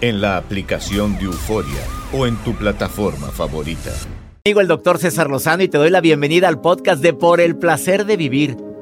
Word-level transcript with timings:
en 0.00 0.20
la 0.20 0.36
aplicación 0.36 1.18
de 1.18 1.24
Euforia 1.24 1.82
o 2.12 2.26
en 2.26 2.36
tu 2.36 2.54
plataforma 2.54 3.28
favorita. 3.28 3.92
Amigo 4.46 4.60
el 4.60 4.68
doctor 4.68 4.98
César 4.98 5.28
Lozano 5.28 5.62
y 5.62 5.68
te 5.68 5.78
doy 5.78 5.90
la 5.90 6.00
bienvenida 6.00 6.48
al 6.48 6.60
podcast 6.60 7.02
de 7.02 7.12
Por 7.12 7.40
el 7.40 7.56
placer 7.56 8.06
de 8.06 8.16
vivir, 8.16 8.56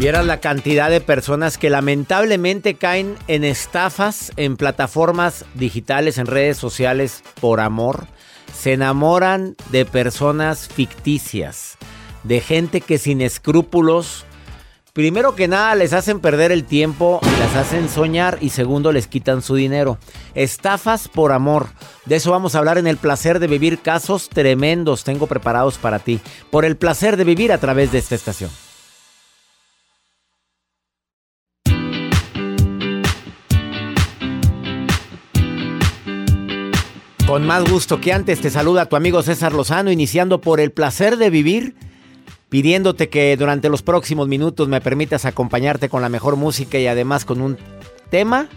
Vieras 0.00 0.24
la 0.24 0.40
cantidad 0.40 0.88
de 0.88 1.02
personas 1.02 1.58
que 1.58 1.68
lamentablemente 1.68 2.72
caen 2.72 3.16
en 3.28 3.44
estafas 3.44 4.32
en 4.38 4.56
plataformas 4.56 5.44
digitales, 5.52 6.16
en 6.16 6.24
redes 6.24 6.56
sociales 6.56 7.22
por 7.38 7.60
amor. 7.60 8.06
Se 8.58 8.72
enamoran 8.72 9.56
de 9.70 9.84
personas 9.84 10.68
ficticias, 10.68 11.76
de 12.22 12.40
gente 12.40 12.80
que 12.80 12.96
sin 12.96 13.20
escrúpulos, 13.20 14.24
primero 14.94 15.34
que 15.34 15.48
nada 15.48 15.74
les 15.74 15.92
hacen 15.92 16.20
perder 16.20 16.50
el 16.50 16.64
tiempo, 16.64 17.20
las 17.38 17.54
hacen 17.56 17.90
soñar 17.90 18.38
y 18.40 18.48
segundo 18.48 18.92
les 18.92 19.06
quitan 19.06 19.42
su 19.42 19.54
dinero. 19.54 19.98
Estafas 20.34 21.08
por 21.08 21.30
amor. 21.30 21.66
De 22.06 22.16
eso 22.16 22.30
vamos 22.30 22.54
a 22.54 22.58
hablar 22.60 22.78
en 22.78 22.86
el 22.86 22.96
placer 22.96 23.38
de 23.38 23.48
vivir 23.48 23.80
casos 23.80 24.30
tremendos. 24.30 25.04
Tengo 25.04 25.26
preparados 25.26 25.76
para 25.76 25.98
ti. 25.98 26.20
Por 26.50 26.64
el 26.64 26.78
placer 26.78 27.18
de 27.18 27.24
vivir 27.24 27.52
a 27.52 27.58
través 27.58 27.92
de 27.92 27.98
esta 27.98 28.14
estación. 28.14 28.50
Con 37.30 37.46
más 37.46 37.70
gusto 37.70 38.00
que 38.00 38.12
antes 38.12 38.40
te 38.40 38.50
saluda 38.50 38.86
tu 38.86 38.96
amigo 38.96 39.22
César 39.22 39.52
Lozano, 39.52 39.92
iniciando 39.92 40.40
por 40.40 40.58
el 40.58 40.72
placer 40.72 41.16
de 41.16 41.30
vivir, 41.30 41.76
pidiéndote 42.48 43.08
que 43.08 43.36
durante 43.36 43.68
los 43.68 43.82
próximos 43.82 44.26
minutos 44.26 44.66
me 44.66 44.80
permitas 44.80 45.24
acompañarte 45.24 45.88
con 45.88 46.02
la 46.02 46.08
mejor 46.08 46.34
música 46.34 46.76
y 46.78 46.88
además 46.88 47.24
con 47.24 47.40
un 47.40 47.56
tema 48.10 48.48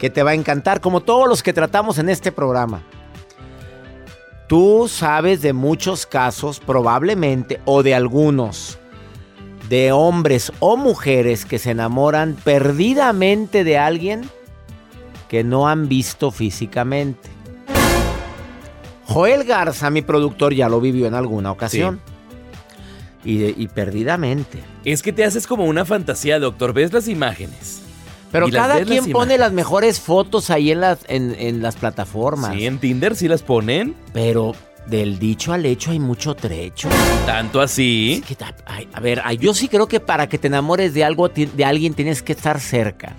que 0.00 0.10
te 0.10 0.24
va 0.24 0.32
a 0.32 0.34
encantar, 0.34 0.80
como 0.80 1.02
todos 1.02 1.28
los 1.28 1.44
que 1.44 1.52
tratamos 1.52 1.98
en 1.98 2.08
este 2.08 2.32
programa. 2.32 2.82
Tú 4.48 4.88
sabes 4.88 5.40
de 5.40 5.52
muchos 5.52 6.04
casos, 6.04 6.58
probablemente, 6.58 7.60
o 7.66 7.84
de 7.84 7.94
algunos, 7.94 8.80
de 9.68 9.92
hombres 9.92 10.50
o 10.58 10.76
mujeres 10.76 11.44
que 11.44 11.60
se 11.60 11.70
enamoran 11.70 12.36
perdidamente 12.42 13.62
de 13.62 13.78
alguien 13.78 14.28
que 15.28 15.44
no 15.44 15.68
han 15.68 15.88
visto 15.88 16.32
físicamente. 16.32 17.41
Joel 19.12 19.44
Garza, 19.44 19.90
mi 19.90 20.02
productor, 20.02 20.54
ya 20.54 20.68
lo 20.68 20.80
vivió 20.80 21.06
en 21.06 21.14
alguna 21.14 21.52
ocasión. 21.52 22.00
Y, 23.24 23.44
y 23.62 23.68
perdidamente. 23.68 24.58
Es 24.84 25.02
que 25.02 25.12
te 25.12 25.24
haces 25.24 25.46
como 25.46 25.64
una 25.66 25.84
fantasía, 25.84 26.40
doctor. 26.40 26.72
Ves 26.72 26.92
las 26.92 27.06
imágenes. 27.06 27.80
Pero 28.32 28.48
las 28.48 28.54
cada 28.68 28.84
quien 28.84 29.04
las 29.04 29.12
pone 29.12 29.38
las 29.38 29.52
mejores 29.52 30.00
fotos 30.00 30.50
ahí 30.50 30.72
en 30.72 30.80
las, 30.80 31.00
en, 31.06 31.36
en 31.38 31.62
las 31.62 31.76
plataformas. 31.76 32.54
Sí, 32.54 32.66
en 32.66 32.78
Tinder 32.78 33.14
sí 33.14 33.28
las 33.28 33.42
ponen. 33.42 33.94
Pero 34.12 34.56
del 34.86 35.18
dicho 35.18 35.52
al 35.52 35.66
hecho 35.66 35.92
hay 35.92 36.00
mucho 36.00 36.34
trecho. 36.34 36.88
Tanto 37.26 37.60
así. 37.60 38.22
Es 38.28 38.36
que 38.36 38.44
ay, 38.66 38.88
a 38.92 39.00
ver, 39.00 39.22
yo 39.38 39.54
sí 39.54 39.68
creo 39.68 39.86
que 39.86 40.00
para 40.00 40.28
que 40.28 40.38
te 40.38 40.48
enamores 40.48 40.94
de 40.94 41.04
algo, 41.04 41.28
de 41.28 41.64
alguien, 41.64 41.94
tienes 41.94 42.22
que 42.22 42.32
estar 42.32 42.58
cerca. 42.58 43.14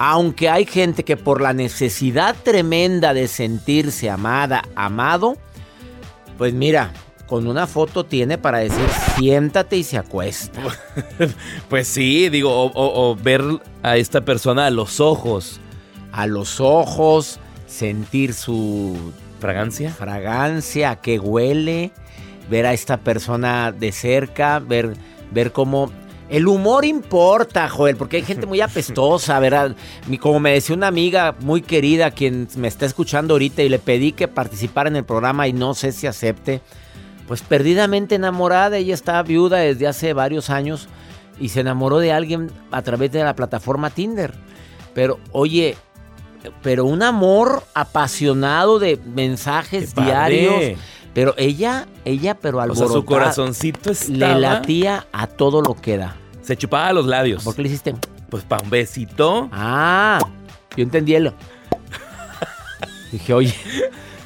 Aunque 0.00 0.48
hay 0.48 0.64
gente 0.64 1.04
que 1.04 1.16
por 1.16 1.40
la 1.40 1.52
necesidad 1.52 2.36
tremenda 2.44 3.12
de 3.14 3.26
sentirse 3.26 4.08
amada, 4.08 4.62
amado, 4.76 5.36
pues 6.38 6.54
mira, 6.54 6.92
con 7.26 7.48
una 7.48 7.66
foto 7.66 8.06
tiene 8.06 8.38
para 8.38 8.58
decir 8.58 8.86
siéntate 9.16 9.76
y 9.76 9.82
se 9.84 9.98
acuesta. 9.98 10.60
Pues 11.68 11.88
sí, 11.88 12.28
digo, 12.28 12.50
o, 12.50 12.66
o- 12.72 13.10
o 13.10 13.16
ver 13.16 13.42
a 13.82 13.96
esta 13.96 14.20
persona 14.22 14.66
a 14.66 14.70
los 14.70 15.00
ojos. 15.00 15.60
A 16.12 16.26
los 16.26 16.60
ojos, 16.60 17.38
sentir 17.66 18.32
su 18.34 19.12
¿Fragancia? 19.40 19.90
fragancia, 19.90 20.90
a 20.92 21.00
qué 21.00 21.18
huele, 21.18 21.90
ver 22.48 22.66
a 22.66 22.72
esta 22.72 22.98
persona 22.98 23.72
de 23.72 23.90
cerca, 23.92 24.60
ver, 24.60 24.94
ver 25.32 25.50
cómo... 25.52 25.90
El 26.28 26.46
humor 26.46 26.84
importa, 26.84 27.68
Joel, 27.68 27.96
porque 27.96 28.18
hay 28.18 28.22
gente 28.22 28.46
muy 28.46 28.60
apestosa, 28.62 29.38
¿verdad? 29.38 29.74
Como 30.20 30.40
me 30.40 30.52
decía 30.52 30.76
una 30.76 30.88
amiga 30.88 31.34
muy 31.40 31.62
querida, 31.62 32.10
quien 32.10 32.48
me 32.56 32.68
está 32.68 32.86
escuchando 32.86 33.34
ahorita 33.34 33.62
y 33.62 33.68
le 33.68 33.78
pedí 33.78 34.12
que 34.12 34.28
participara 34.28 34.88
en 34.88 34.96
el 34.96 35.04
programa 35.04 35.48
y 35.48 35.52
no 35.52 35.74
sé 35.74 35.92
si 35.92 36.06
acepte, 36.06 36.60
pues 37.26 37.42
perdidamente 37.42 38.14
enamorada, 38.14 38.76
ella 38.78 38.94
está 38.94 39.22
viuda 39.22 39.58
desde 39.58 39.86
hace 39.86 40.12
varios 40.12 40.50
años 40.50 40.88
y 41.40 41.50
se 41.50 41.60
enamoró 41.60 41.98
de 41.98 42.12
alguien 42.12 42.50
a 42.70 42.82
través 42.82 43.12
de 43.12 43.22
la 43.22 43.36
plataforma 43.36 43.90
Tinder. 43.90 44.34
Pero, 44.94 45.20
oye, 45.32 45.76
pero 46.62 46.84
un 46.84 47.02
amor 47.02 47.62
apasionado 47.74 48.78
de 48.78 48.98
mensajes 49.14 49.94
diarios, 49.94 50.78
Pero 51.14 51.34
ella, 51.36 51.86
ella, 52.04 52.34
pero 52.34 52.58
O 52.58 52.74
sea, 52.74 52.88
su 52.88 53.04
corazoncito 53.04 53.90
estaba... 53.90 54.34
Le 54.34 54.40
latía 54.40 55.06
a 55.12 55.26
todo 55.26 55.62
lo 55.62 55.74
que 55.74 55.96
da. 55.96 56.16
Se 56.42 56.56
chupaba 56.56 56.92
los 56.92 57.06
labios. 57.06 57.44
¿Por 57.44 57.54
qué 57.54 57.62
le 57.62 57.68
hiciste? 57.68 57.94
Pues 58.30 58.44
para 58.44 58.62
un 58.62 58.70
besito. 58.70 59.48
Ah, 59.52 60.18
yo 60.76 60.82
entendí 60.82 61.14
el... 61.14 61.32
Dije, 63.12 63.32
oye, 63.32 63.54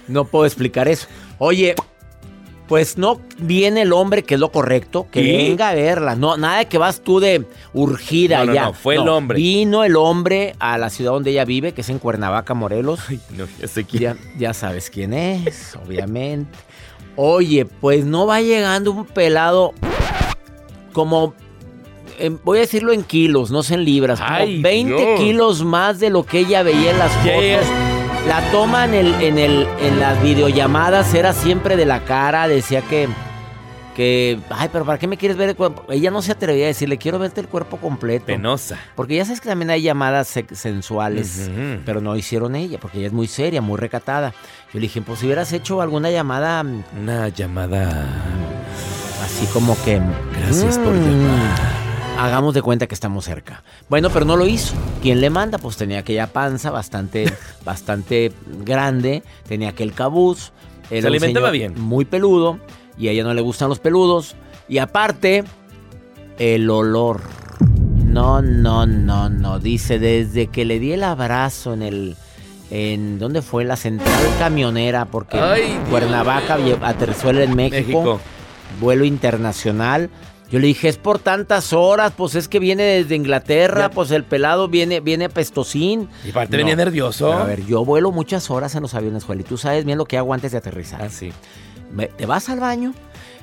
no 0.09 0.25
puedo 0.25 0.45
explicar 0.45 0.89
eso. 0.89 1.07
Oye, 1.39 1.75
pues 2.67 2.97
no 2.97 3.21
viene 3.39 3.83
el 3.83 3.93
hombre, 3.93 4.23
que 4.23 4.35
es 4.35 4.41
lo 4.41 4.51
correcto, 4.51 5.07
que 5.11 5.23
¿Qué? 5.23 5.37
venga 5.37 5.69
a 5.69 5.75
verla. 5.75 6.17
No, 6.17 6.37
nada 6.37 6.59
de 6.59 6.67
que 6.67 6.79
vas 6.79 7.01
tú 7.01 7.21
de 7.21 7.47
urgida 7.75 8.39
No, 8.39 8.47
no, 8.47 8.55
ya. 8.55 8.65
no, 8.65 8.73
fue 8.73 8.95
el 8.95 9.09
hombre. 9.09 9.37
Vino 9.37 9.85
el 9.85 9.95
hombre 9.97 10.55
a 10.59 10.79
la 10.79 10.91
ciudad 10.91 11.13
donde 11.13 11.33
ella 11.33 11.45
vive, 11.45 11.73
que 11.73 11.83
es 11.83 11.89
en 11.91 11.99
Cuernavaca, 11.99 12.55
Morelos. 12.55 13.01
Ay, 13.09 13.21
no, 13.37 13.47
ya 13.61 13.69
sé 13.69 13.85
quién. 13.85 14.03
Ya, 14.03 14.17
ya 14.39 14.55
sabes 14.55 14.91
quién 14.91 15.13
es, 15.13 15.77
obviamente. 15.85 16.59
Oye, 17.17 17.65
pues 17.67 18.05
no 18.05 18.27
va 18.27 18.41
llegando 18.41 18.93
un 18.93 19.05
pelado 19.05 19.73
como, 20.93 21.35
voy 22.45 22.59
a 22.59 22.61
decirlo 22.63 22.93
en 22.93 23.03
kilos, 23.03 23.51
no 23.51 23.63
sé 23.63 23.75
en 23.75 23.85
libras, 23.85 24.21
como 24.21 24.33
Ay, 24.35 24.63
20 24.63 24.95
Dios. 24.95 25.21
kilos 25.21 25.65
más 25.65 25.99
de 26.01 26.11
lo 26.11 26.25
que 26.25 26.41
ella 26.41 26.63
veía 26.63 26.91
en 26.91 26.99
las 26.99 27.13
fotos. 27.13 27.67
La 28.29 28.41
toma 28.53 28.85
en, 28.85 28.95
el, 28.95 29.15
en, 29.21 29.39
el, 29.39 29.67
en 29.81 29.99
las 29.99 30.23
videollamadas 30.23 31.13
era 31.13 31.33
siempre 31.33 31.77
de 31.77 31.87
la 31.87 32.05
cara, 32.05 32.47
decía 32.47 32.81
que, 32.83 33.09
que, 33.95 34.39
ay, 34.51 34.69
pero 34.73 34.85
¿para 34.85 34.99
qué 34.99 35.07
me 35.07 35.17
quieres 35.17 35.37
ver 35.37 35.51
el 35.51 35.57
cuerpo? 35.57 35.85
Ella 35.91 36.11
no 36.11 36.23
se 36.23 36.33
atrevía 36.33 36.65
a 36.65 36.69
decirle, 36.69 36.99
quiero 36.99 37.19
verte 37.19 37.41
el 37.41 37.49
cuerpo 37.49 37.77
completo. 37.77 38.27
Penosa. 38.27 38.79
Porque 38.97 39.17
ya 39.17 39.25
sabes 39.25 39.41
que 39.41 39.49
también 39.49 39.71
hay 39.71 39.83
llamadas 39.83 40.29
sensuales, 40.53 41.51
Ujú. 41.51 41.83
pero 41.85 42.01
no 42.01 42.17
hicieron 42.17 42.57
ella, 42.57 42.79
porque 42.81 42.99
ella 42.99 43.09
es 43.09 43.13
muy 43.13 43.27
seria, 43.27 43.61
muy 43.61 43.79
recatada. 43.79 44.31
Yo 44.73 44.75
le 44.75 44.81
dije, 44.81 45.03
pues 45.03 45.19
si 45.21 45.27
hubieras 45.27 45.53
hecho 45.53 45.83
alguna 45.83 46.11
llamada 46.11 46.63
mm, 46.63 46.83
Una 47.03 47.29
llamada. 47.29 48.07
así 49.25 49.47
como 49.53 49.77
que... 49.85 50.01
Gracias 50.39 50.79
por 50.79 50.95
mm, 50.95 51.05
llamar. 51.05 51.83
Hagamos 52.19 52.55
de 52.55 52.63
cuenta 52.63 52.87
que 52.87 52.95
estamos 52.95 53.25
cerca. 53.25 53.63
Bueno, 53.89 54.11
pero 54.11 54.25
no 54.25 54.37
lo 54.37 54.47
hizo. 54.47 54.75
¿Quién 55.03 55.21
le 55.21 55.31
manda? 55.31 55.59
Pues 55.59 55.77
tenía 55.77 55.99
aquella 56.01 56.27
panza 56.29 56.71
bastante, 56.71 57.33
bastante 57.65 58.33
grande, 58.65 59.23
tenía 59.49 59.71
aquel 59.71 59.93
cabuz. 59.93 60.53
Era 60.91 61.03
Se 61.03 61.07
alimentaba 61.09 61.51
bien. 61.51 61.75
Muy 61.81 62.05
peludo, 62.05 62.59
y 62.99 63.09
a 63.09 63.11
ella 63.13 63.25
no 63.25 63.35
le 63.35 63.41
gustan 63.41 63.69
los 63.69 63.79
peludos. 63.79 64.35
Y 64.69 64.79
aparte, 64.79 65.45
el 66.39 66.69
olor. 66.71 67.21
No, 68.05 68.43
no, 68.43 68.87
no, 68.87 69.29
no. 69.29 69.59
Dice, 69.59 69.99
desde 69.99 70.49
que 70.49 70.65
le 70.65 70.79
di 70.79 70.93
el 70.93 71.05
abrazo 71.05 71.75
en 71.75 71.83
el... 71.83 72.17
En, 72.71 73.19
¿Dónde 73.19 73.43
fue? 73.43 73.65
La 73.65 73.77
central 73.77 74.23
camionera, 74.39 75.05
porque 75.05 75.39
Ay. 75.39 75.79
Cuernavaca 75.91 76.57
aterrizó 76.83 77.29
en 77.31 77.55
México, 77.55 77.77
México. 77.79 78.21
vuelo 78.81 79.05
internacional. 79.05 80.09
Yo 80.51 80.59
le 80.59 80.67
dije, 80.69 80.89
es 80.89 80.97
por 80.97 81.19
tantas 81.19 81.73
horas, 81.75 82.13
pues 82.17 82.35
es 82.35 82.49
que 82.49 82.59
viene 82.59 82.83
desde 82.83 83.15
Inglaterra, 83.15 83.83
Ya. 83.83 83.91
pues 83.91 84.11
el 84.11 84.25
pelado 84.25 84.69
viene, 84.69 85.01
viene 85.01 85.29
pestosín. 85.29 86.09
Y 86.27 86.31
aparte 86.31 86.53
No. 86.57 86.59
venía 86.59 86.77
nervioso. 86.77 87.29
Pero 87.31 87.43
a 87.43 87.45
ver, 87.45 87.67
yo 87.67 87.85
vuelo 87.85 88.11
muchas 88.11 88.51
horas 88.51 88.75
en 88.75 88.81
los 88.83 88.95
aviones, 88.95 89.25
Joel, 89.25 89.41
y 89.41 89.45
tú 89.45 89.59
sabes 89.59 89.85
bien 89.85 89.99
lo 89.99 90.07
que 90.07 90.17
hago 90.17 90.33
antes 90.33 90.53
de 90.53 90.59
aterrizar. 90.59 91.03
Ah, 91.03 91.09
sí. 91.11 91.31
Te 92.17 92.27
vas 92.27 92.49
al 92.49 92.61
baño, 92.61 92.95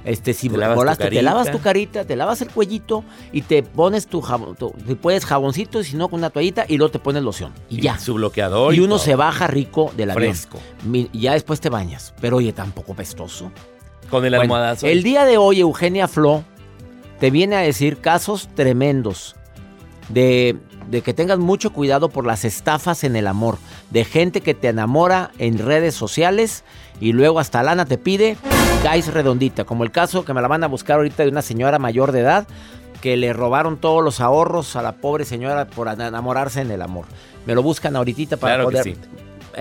este, 0.05 0.33
si 0.33 0.49
Te 0.49 0.57
lavas 0.57 0.75
tu 0.75 0.79
volaste, 0.79 1.03
te 1.03 1.09
carita. 1.09 1.21
lavas 1.21 1.51
tu 1.51 1.59
carita, 1.59 2.05
te 2.05 2.15
lavas 2.15 2.41
el 2.41 2.49
cuellito 2.49 3.03
y 3.31 3.41
te 3.43 3.63
pones 3.63 4.07
tu 4.07 4.21
jabón, 4.21 4.55
tu- 4.55 4.73
si 4.87 4.95
puedes 4.95 5.25
jaboncito, 5.25 5.81
y 5.81 5.83
si 5.83 5.97
no 5.97 6.07
con 6.09 6.19
una 6.19 6.29
toallita 6.29 6.65
y 6.67 6.77
luego 6.77 6.91
te 6.91 6.99
pones 6.99 7.21
loción 7.21 7.51
y, 7.69 7.81
ya. 7.81 7.99
Su 7.99 8.13
bloqueador. 8.15 8.73
Y 8.73 8.79
uno 8.79 8.95
todo. 8.95 8.99
se 9.05 9.15
baja 9.15 9.47
rico 9.47 9.91
del 9.97 10.11
avión. 10.11 10.33
Fresco. 10.33 10.59
Y 10.91 11.19
ya 11.19 11.33
después 11.33 11.59
te 11.59 11.69
bañas. 11.69 12.13
Pero 12.21 12.37
oye, 12.37 12.53
tampoco 12.53 12.93
pestoso. 12.95 13.51
Con 14.09 14.23
el 14.25 14.31
Bueno, 14.31 14.41
almohadazo. 14.41 14.87
el 14.87 15.03
día 15.03 15.25
de 15.25 15.37
hoy, 15.37 15.59
Eugenia 15.59 16.07
Flo 16.07 16.43
te 17.19 17.29
viene 17.29 17.57
a 17.57 17.59
decir 17.59 17.97
casos 17.97 18.49
tremendos 18.55 19.35
de, 20.07 20.57
de 20.89 21.01
que 21.01 21.13
tengas 21.13 21.37
mucho 21.37 21.71
cuidado 21.73 22.09
por 22.09 22.25
las 22.25 22.45
estafas 22.45 23.03
en 23.03 23.15
el 23.15 23.27
amor, 23.27 23.57
de 23.91 24.05
gente 24.05 24.41
que 24.41 24.53
te 24.55 24.69
enamora 24.69 25.31
en 25.37 25.57
redes 25.59 25.93
sociales 25.93 26.63
y 26.99 27.13
luego 27.13 27.39
hasta 27.39 27.63
lana 27.63 27.85
te 27.85 27.97
pide, 27.97 28.37
caes 28.83 29.13
redondita, 29.13 29.63
como 29.63 29.83
el 29.83 29.91
caso 29.91 30.25
que 30.25 30.33
me 30.33 30.41
la 30.41 30.47
van 30.47 30.63
a 30.63 30.67
buscar 30.67 30.97
ahorita 30.97 31.23
de 31.23 31.29
una 31.29 31.41
señora 31.41 31.79
mayor 31.79 32.11
de 32.11 32.21
edad 32.21 32.47
que 33.01 33.15
le 33.15 33.31
robaron 33.33 33.77
todos 33.77 34.03
los 34.03 34.19
ahorros 34.19 34.75
a 34.75 34.81
la 34.81 34.93
pobre 34.93 35.23
señora 35.25 35.65
por 35.67 35.87
enamorarse 35.87 36.61
en 36.61 36.71
el 36.71 36.81
amor. 36.81 37.05
Me 37.45 37.55
lo 37.55 37.63
buscan 37.63 37.95
ahorita 37.95 38.35
para 38.37 38.55
Claro 38.55 38.69
que 38.69 38.77
poder... 38.77 38.95
sí. 38.95 39.01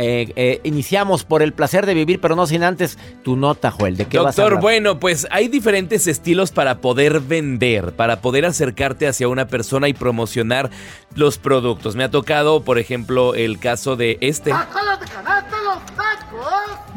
Eh, 0.01 0.33
eh, 0.37 0.61
iniciamos 0.65 1.25
por 1.25 1.43
el 1.43 1.53
placer 1.53 1.87
de 1.87 1.95
vivir, 1.95 2.21
pero 2.21 2.37
no 2.37 2.47
sin 2.47 2.63
antes 2.63 2.99
tu 3.25 3.37
nota, 3.37 3.71
Joel. 3.71 3.97
¿De 3.97 4.05
qué 4.05 4.19
vas 4.19 4.27
a 4.39 4.43
Doctor, 4.43 4.45
hablar? 4.59 4.63
bueno, 4.63 5.01
pues 5.01 5.27
hay 5.31 5.49
diferentes 5.49 6.07
estilos 6.07 6.53
para 6.53 6.79
poder 6.81 7.21
vender, 7.21 7.93
para 7.93 8.21
poder 8.21 8.45
acercarte 8.45 9.09
hacia 9.09 9.29
una 9.29 9.47
persona 9.49 9.89
y 9.89 9.95
promocionar 9.95 10.71
los 11.15 11.39
productos. 11.39 11.97
Me 11.97 12.05
ha 12.05 12.11
tocado, 12.11 12.63
por 12.63 12.79
ejemplo, 12.79 13.35
el 13.35 13.59
caso 13.59 13.97
de 13.97 14.19
este. 14.21 14.53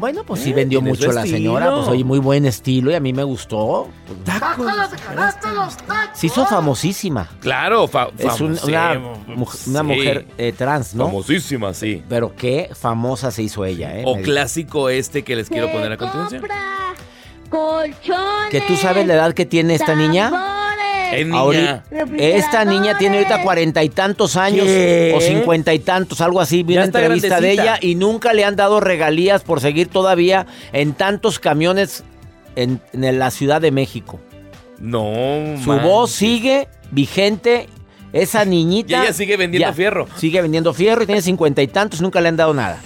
Bueno, 0.02 0.24
pues 0.24 0.40
sí 0.42 0.50
Eh, 0.50 0.54
vendió 0.54 0.82
mucho 0.82 1.12
la 1.12 1.20
estilo. 1.20 1.36
señora, 1.36 1.72
pues 1.76 1.86
oye, 1.86 2.02
muy 2.02 2.18
buen 2.18 2.44
estilo 2.44 2.90
y 2.90 2.94
a 2.94 2.98
mí 2.98 3.12
me 3.12 3.22
gustó. 3.22 3.86
Tacos. 4.24 4.66
Se 6.12 6.26
hizo 6.26 6.44
famosísima. 6.44 7.28
Claro, 7.38 7.86
fa- 7.86 8.08
Es 8.18 8.40
un- 8.40 8.58
una, 8.64 9.00
una 9.68 9.82
mujer 9.84 10.26
eh, 10.38 10.52
trans, 10.58 10.96
¿no? 10.96 11.06
Famosísima, 11.06 11.72
sí. 11.72 12.02
Pero 12.08 12.34
qué 12.34 12.68
famosa 12.74 13.30
se 13.30 13.44
hizo 13.44 13.64
ella, 13.64 13.96
¿eh? 13.96 14.02
O 14.04 14.16
Me- 14.16 14.22
clásico 14.22 14.88
este 14.88 15.22
que 15.22 15.36
les 15.36 15.48
quiero 15.48 15.70
poner 15.70 15.92
a 15.92 15.96
continuación. 15.96 16.42
Colchones. 17.48 18.50
¿Que 18.50 18.60
tú 18.62 18.74
sabes 18.76 19.06
la 19.06 19.14
edad 19.14 19.32
que 19.34 19.46
tiene 19.46 19.76
esta 19.76 19.94
niña? 19.94 20.32
Es 21.12 21.26
niña. 21.26 21.38
Ahorita- 21.38 21.84
esta 22.18 22.64
niña 22.64 22.98
tiene 22.98 23.18
ahorita 23.18 23.42
cuarenta 23.42 23.82
y 23.84 23.88
tantos 23.88 24.36
años 24.36 24.66
¿Qué? 24.66 25.12
o 25.16 25.20
cincuenta 25.20 25.72
y 25.74 25.78
tantos, 25.78 26.20
algo 26.20 26.40
así. 26.40 26.62
Vi 26.62 26.74
una 26.74 26.84
entrevista 26.84 27.40
de 27.40 27.52
ella 27.52 27.78
y 27.80 27.94
nunca 27.94 28.32
le 28.32 28.44
han 28.44 28.56
dado 28.56 28.80
regalías 28.80 29.42
por 29.42 29.60
seguir 29.60 29.88
todavía 29.88 30.46
en 30.72 30.94
tantos 30.94 31.38
camiones 31.38 32.04
en, 32.56 32.80
en 32.92 33.18
la 33.18 33.30
Ciudad 33.30 33.60
de 33.60 33.70
México. 33.70 34.20
No, 34.78 35.12
Su 35.62 35.72
voz 35.80 36.10
sigue 36.10 36.68
vigente. 36.90 37.68
Esa 38.12 38.44
niñita. 38.44 38.98
Y 38.98 39.00
ella 39.04 39.12
sigue 39.14 39.38
vendiendo 39.38 39.68
ya, 39.70 39.72
fierro. 39.72 40.06
Sigue 40.18 40.42
vendiendo 40.42 40.74
fierro 40.74 41.04
y 41.04 41.06
tiene 41.06 41.22
cincuenta 41.22 41.62
y 41.62 41.66
tantos, 41.66 42.02
nunca 42.02 42.20
le 42.20 42.28
han 42.28 42.36
dado 42.36 42.52
nada. 42.52 42.78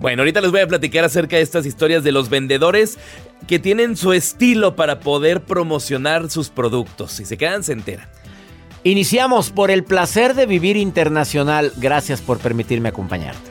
Bueno, 0.00 0.20
ahorita 0.20 0.42
les 0.42 0.50
voy 0.50 0.60
a 0.60 0.66
platicar 0.66 1.02
acerca 1.02 1.36
de 1.36 1.42
estas 1.42 1.64
historias 1.64 2.04
de 2.04 2.12
los 2.12 2.28
vendedores 2.28 2.98
que 3.46 3.58
tienen 3.58 3.96
su 3.96 4.12
estilo 4.12 4.76
para 4.76 5.00
poder 5.00 5.42
promocionar 5.42 6.30
sus 6.30 6.50
productos. 6.50 7.12
Si 7.12 7.24
se 7.24 7.36
quedan, 7.36 7.62
se 7.62 7.72
enteran. 7.72 8.08
Iniciamos 8.84 9.50
por 9.50 9.70
el 9.70 9.84
placer 9.84 10.34
de 10.34 10.46
vivir 10.46 10.76
internacional. 10.76 11.72
Gracias 11.76 12.20
por 12.20 12.38
permitirme 12.38 12.88
acompañarte. 12.88 13.50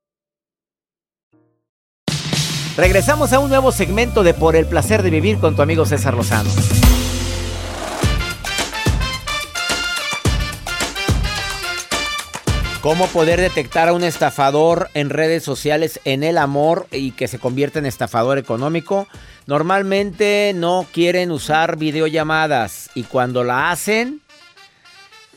Regresamos 2.77 3.33
a 3.33 3.39
un 3.39 3.49
nuevo 3.49 3.73
segmento 3.73 4.23
de 4.23 4.33
Por 4.33 4.55
el 4.55 4.65
placer 4.65 5.03
de 5.03 5.09
vivir 5.09 5.39
con 5.39 5.57
tu 5.57 5.61
amigo 5.61 5.85
César 5.85 6.13
Lozano. 6.13 6.49
¿Cómo 12.81 13.07
poder 13.07 13.41
detectar 13.41 13.89
a 13.89 13.93
un 13.93 14.03
estafador 14.03 14.89
en 14.93 15.09
redes 15.09 15.43
sociales 15.43 15.99
en 16.05 16.23
el 16.23 16.37
amor 16.37 16.87
y 16.91 17.11
que 17.11 17.27
se 17.27 17.39
convierte 17.39 17.79
en 17.79 17.85
estafador 17.85 18.37
económico? 18.37 19.05
Normalmente 19.47 20.53
no 20.55 20.87
quieren 20.93 21.31
usar 21.31 21.77
videollamadas 21.77 22.89
y 22.95 23.03
cuando 23.03 23.43
la 23.43 23.69
hacen, 23.69 24.21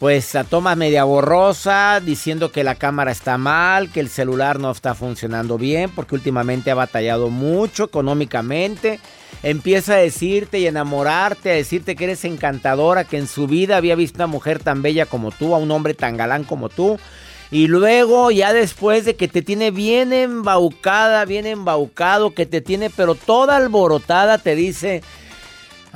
pues 0.04 0.34
la 0.34 0.44
toma 0.44 0.76
media 0.76 1.04
borrosa, 1.04 1.98
diciendo 2.04 2.52
que 2.52 2.62
la 2.62 2.74
cámara 2.74 3.10
está 3.10 3.38
mal, 3.38 3.90
que 3.90 4.00
el 4.00 4.10
celular 4.10 4.60
no 4.60 4.70
está 4.70 4.94
funcionando 4.94 5.56
bien, 5.56 5.88
porque 5.88 6.14
últimamente 6.14 6.70
ha 6.70 6.74
batallado 6.74 7.30
mucho 7.30 7.84
económicamente. 7.84 9.00
Empieza 9.42 9.94
a 9.94 9.96
decirte 9.96 10.58
y 10.58 10.66
enamorarte, 10.66 11.50
a 11.50 11.54
decirte 11.54 11.96
que 11.96 12.04
eres 12.04 12.26
encantadora, 12.26 13.04
que 13.04 13.16
en 13.16 13.26
su 13.26 13.46
vida 13.46 13.78
había 13.78 13.94
visto 13.94 14.18
una 14.18 14.26
mujer 14.26 14.62
tan 14.62 14.82
bella 14.82 15.06
como 15.06 15.30
tú, 15.30 15.54
a 15.54 15.58
un 15.58 15.70
hombre 15.70 15.94
tan 15.94 16.18
galán 16.18 16.44
como 16.44 16.68
tú. 16.68 16.98
Y 17.50 17.68
luego, 17.68 18.30
ya 18.30 18.52
después 18.52 19.06
de 19.06 19.16
que 19.16 19.26
te 19.26 19.40
tiene 19.40 19.70
bien 19.70 20.12
embaucada, 20.12 21.24
bien 21.24 21.46
embaucado, 21.46 22.34
que 22.34 22.44
te 22.44 22.60
tiene 22.60 22.90
pero 22.90 23.14
toda 23.14 23.56
alborotada, 23.56 24.36
te 24.36 24.54
dice, 24.54 25.02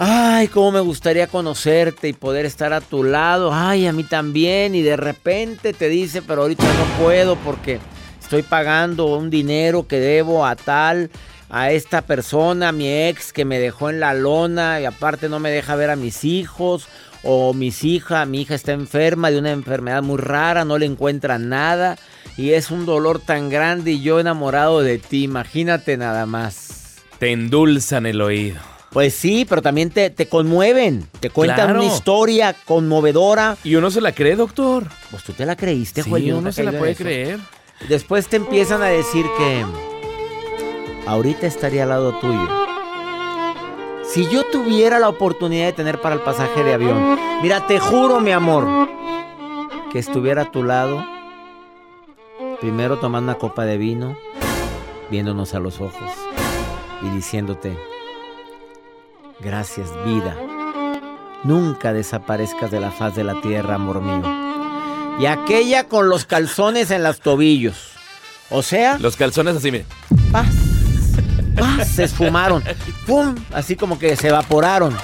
ay, 0.00 0.46
cómo 0.46 0.70
me 0.70 0.80
gustaría 0.80 1.26
conocerte 1.26 2.08
y 2.08 2.12
poder 2.12 2.46
estar 2.46 2.72
a 2.72 2.80
tu 2.80 3.02
lado, 3.02 3.50
ay, 3.52 3.88
a 3.88 3.92
mí 3.92 4.04
también. 4.04 4.74
Y 4.76 4.82
de 4.82 4.96
repente 4.96 5.72
te 5.72 5.88
dice, 5.88 6.22
pero 6.22 6.42
ahorita 6.42 6.64
no 6.64 7.04
puedo 7.04 7.36
porque 7.36 7.80
estoy 8.20 8.42
pagando 8.42 9.06
un 9.16 9.28
dinero 9.28 9.88
que 9.88 9.98
debo 9.98 10.46
a 10.46 10.54
tal, 10.54 11.10
a 11.50 11.72
esta 11.72 12.02
persona, 12.02 12.68
a 12.68 12.72
mi 12.72 12.88
ex 12.88 13.32
que 13.32 13.44
me 13.44 13.58
dejó 13.58 13.90
en 13.90 13.98
la 13.98 14.14
lona 14.14 14.80
y 14.80 14.84
aparte 14.84 15.28
no 15.28 15.40
me 15.40 15.50
deja 15.50 15.74
ver 15.74 15.90
a 15.90 15.96
mis 15.96 16.24
hijos 16.24 16.86
o 17.24 17.52
mis 17.52 17.82
hijas, 17.82 18.28
mi 18.28 18.42
hija 18.42 18.54
está 18.54 18.72
enferma 18.72 19.32
de 19.32 19.38
una 19.40 19.50
enfermedad 19.50 20.02
muy 20.04 20.18
rara, 20.18 20.64
no 20.64 20.78
le 20.78 20.86
encuentran 20.86 21.48
nada 21.48 21.98
y 22.36 22.50
es 22.52 22.70
un 22.70 22.86
dolor 22.86 23.18
tan 23.18 23.48
grande 23.48 23.92
y 23.92 24.02
yo 24.02 24.20
enamorado 24.20 24.80
de 24.80 24.98
ti, 24.98 25.24
imagínate 25.24 25.96
nada 25.96 26.24
más. 26.26 26.98
Te 27.18 27.32
endulzan 27.32 28.06
el 28.06 28.20
oído. 28.20 28.67
Pues 28.92 29.14
sí, 29.14 29.44
pero 29.48 29.60
también 29.60 29.90
te, 29.90 30.08
te 30.10 30.28
conmueven, 30.28 31.06
te 31.20 31.28
cuentan 31.30 31.66
Claro. 31.66 31.80
una 31.82 31.84
historia 31.92 32.54
conmovedora. 32.64 33.56
Y 33.62 33.74
uno 33.74 33.90
se 33.90 34.00
la 34.00 34.12
cree, 34.12 34.34
doctor. 34.34 34.84
Pues 35.10 35.22
tú 35.24 35.32
te 35.34 35.44
la 35.44 35.56
creíste, 35.56 36.02
Sí, 36.02 36.10
güey. 36.10 36.30
uno 36.32 36.50
se 36.52 36.64
la 36.64 36.72
puede 36.72 36.94
creer. 36.96 37.38
Después 37.88 38.26
te 38.28 38.36
empiezan 38.36 38.82
a 38.82 38.86
decir 38.86 39.26
que 39.36 39.64
ahorita 41.06 41.46
estaría 41.46 41.82
al 41.82 41.90
lado 41.90 42.18
tuyo. 42.18 42.48
Si 44.10 44.26
yo 44.30 44.44
tuviera 44.46 44.98
la 44.98 45.10
oportunidad 45.10 45.66
de 45.66 45.72
tener 45.74 46.00
para 46.00 46.14
el 46.14 46.22
pasaje 46.22 46.64
de 46.64 46.72
avión, 46.74 47.18
mira, 47.42 47.66
te 47.66 47.78
juro, 47.78 48.20
mi 48.20 48.30
amor, 48.32 48.88
que 49.92 49.98
estuviera 49.98 50.42
a 50.42 50.50
tu 50.50 50.64
lado, 50.64 51.04
primero 52.60 52.98
tomando 52.98 53.30
una 53.32 53.38
copa 53.38 53.64
de 53.66 53.76
vino, 53.76 54.16
viéndonos 55.10 55.54
a 55.54 55.58
los 55.60 55.80
ojos 55.82 56.10
y 57.02 57.10
diciéndote, 57.10 57.76
gracias 59.40 59.88
vida, 60.04 60.36
nunca 61.44 61.92
desaparezcas 61.92 62.70
de 62.70 62.80
la 62.80 62.90
faz 62.90 63.14
de 63.14 63.24
la 63.24 63.40
tierra, 63.40 63.74
amor 63.76 64.00
mío. 64.00 64.22
Y 65.20 65.26
aquella 65.26 65.84
con 65.84 66.08
los 66.08 66.24
calzones 66.24 66.90
en 66.90 67.02
los 67.02 67.20
tobillos. 67.20 67.92
O 68.50 68.62
sea, 68.62 68.98
Los 68.98 69.16
calzones 69.16 69.56
así, 69.56 69.70
mire. 69.70 69.84
paz, 70.32 70.46
paz, 71.56 71.88
se 71.88 72.04
esfumaron. 72.04 72.62
¡Pum! 73.06 73.34
Así 73.52 73.76
como 73.76 73.98
que 73.98 74.16
se 74.16 74.28
evaporaron. 74.28 74.96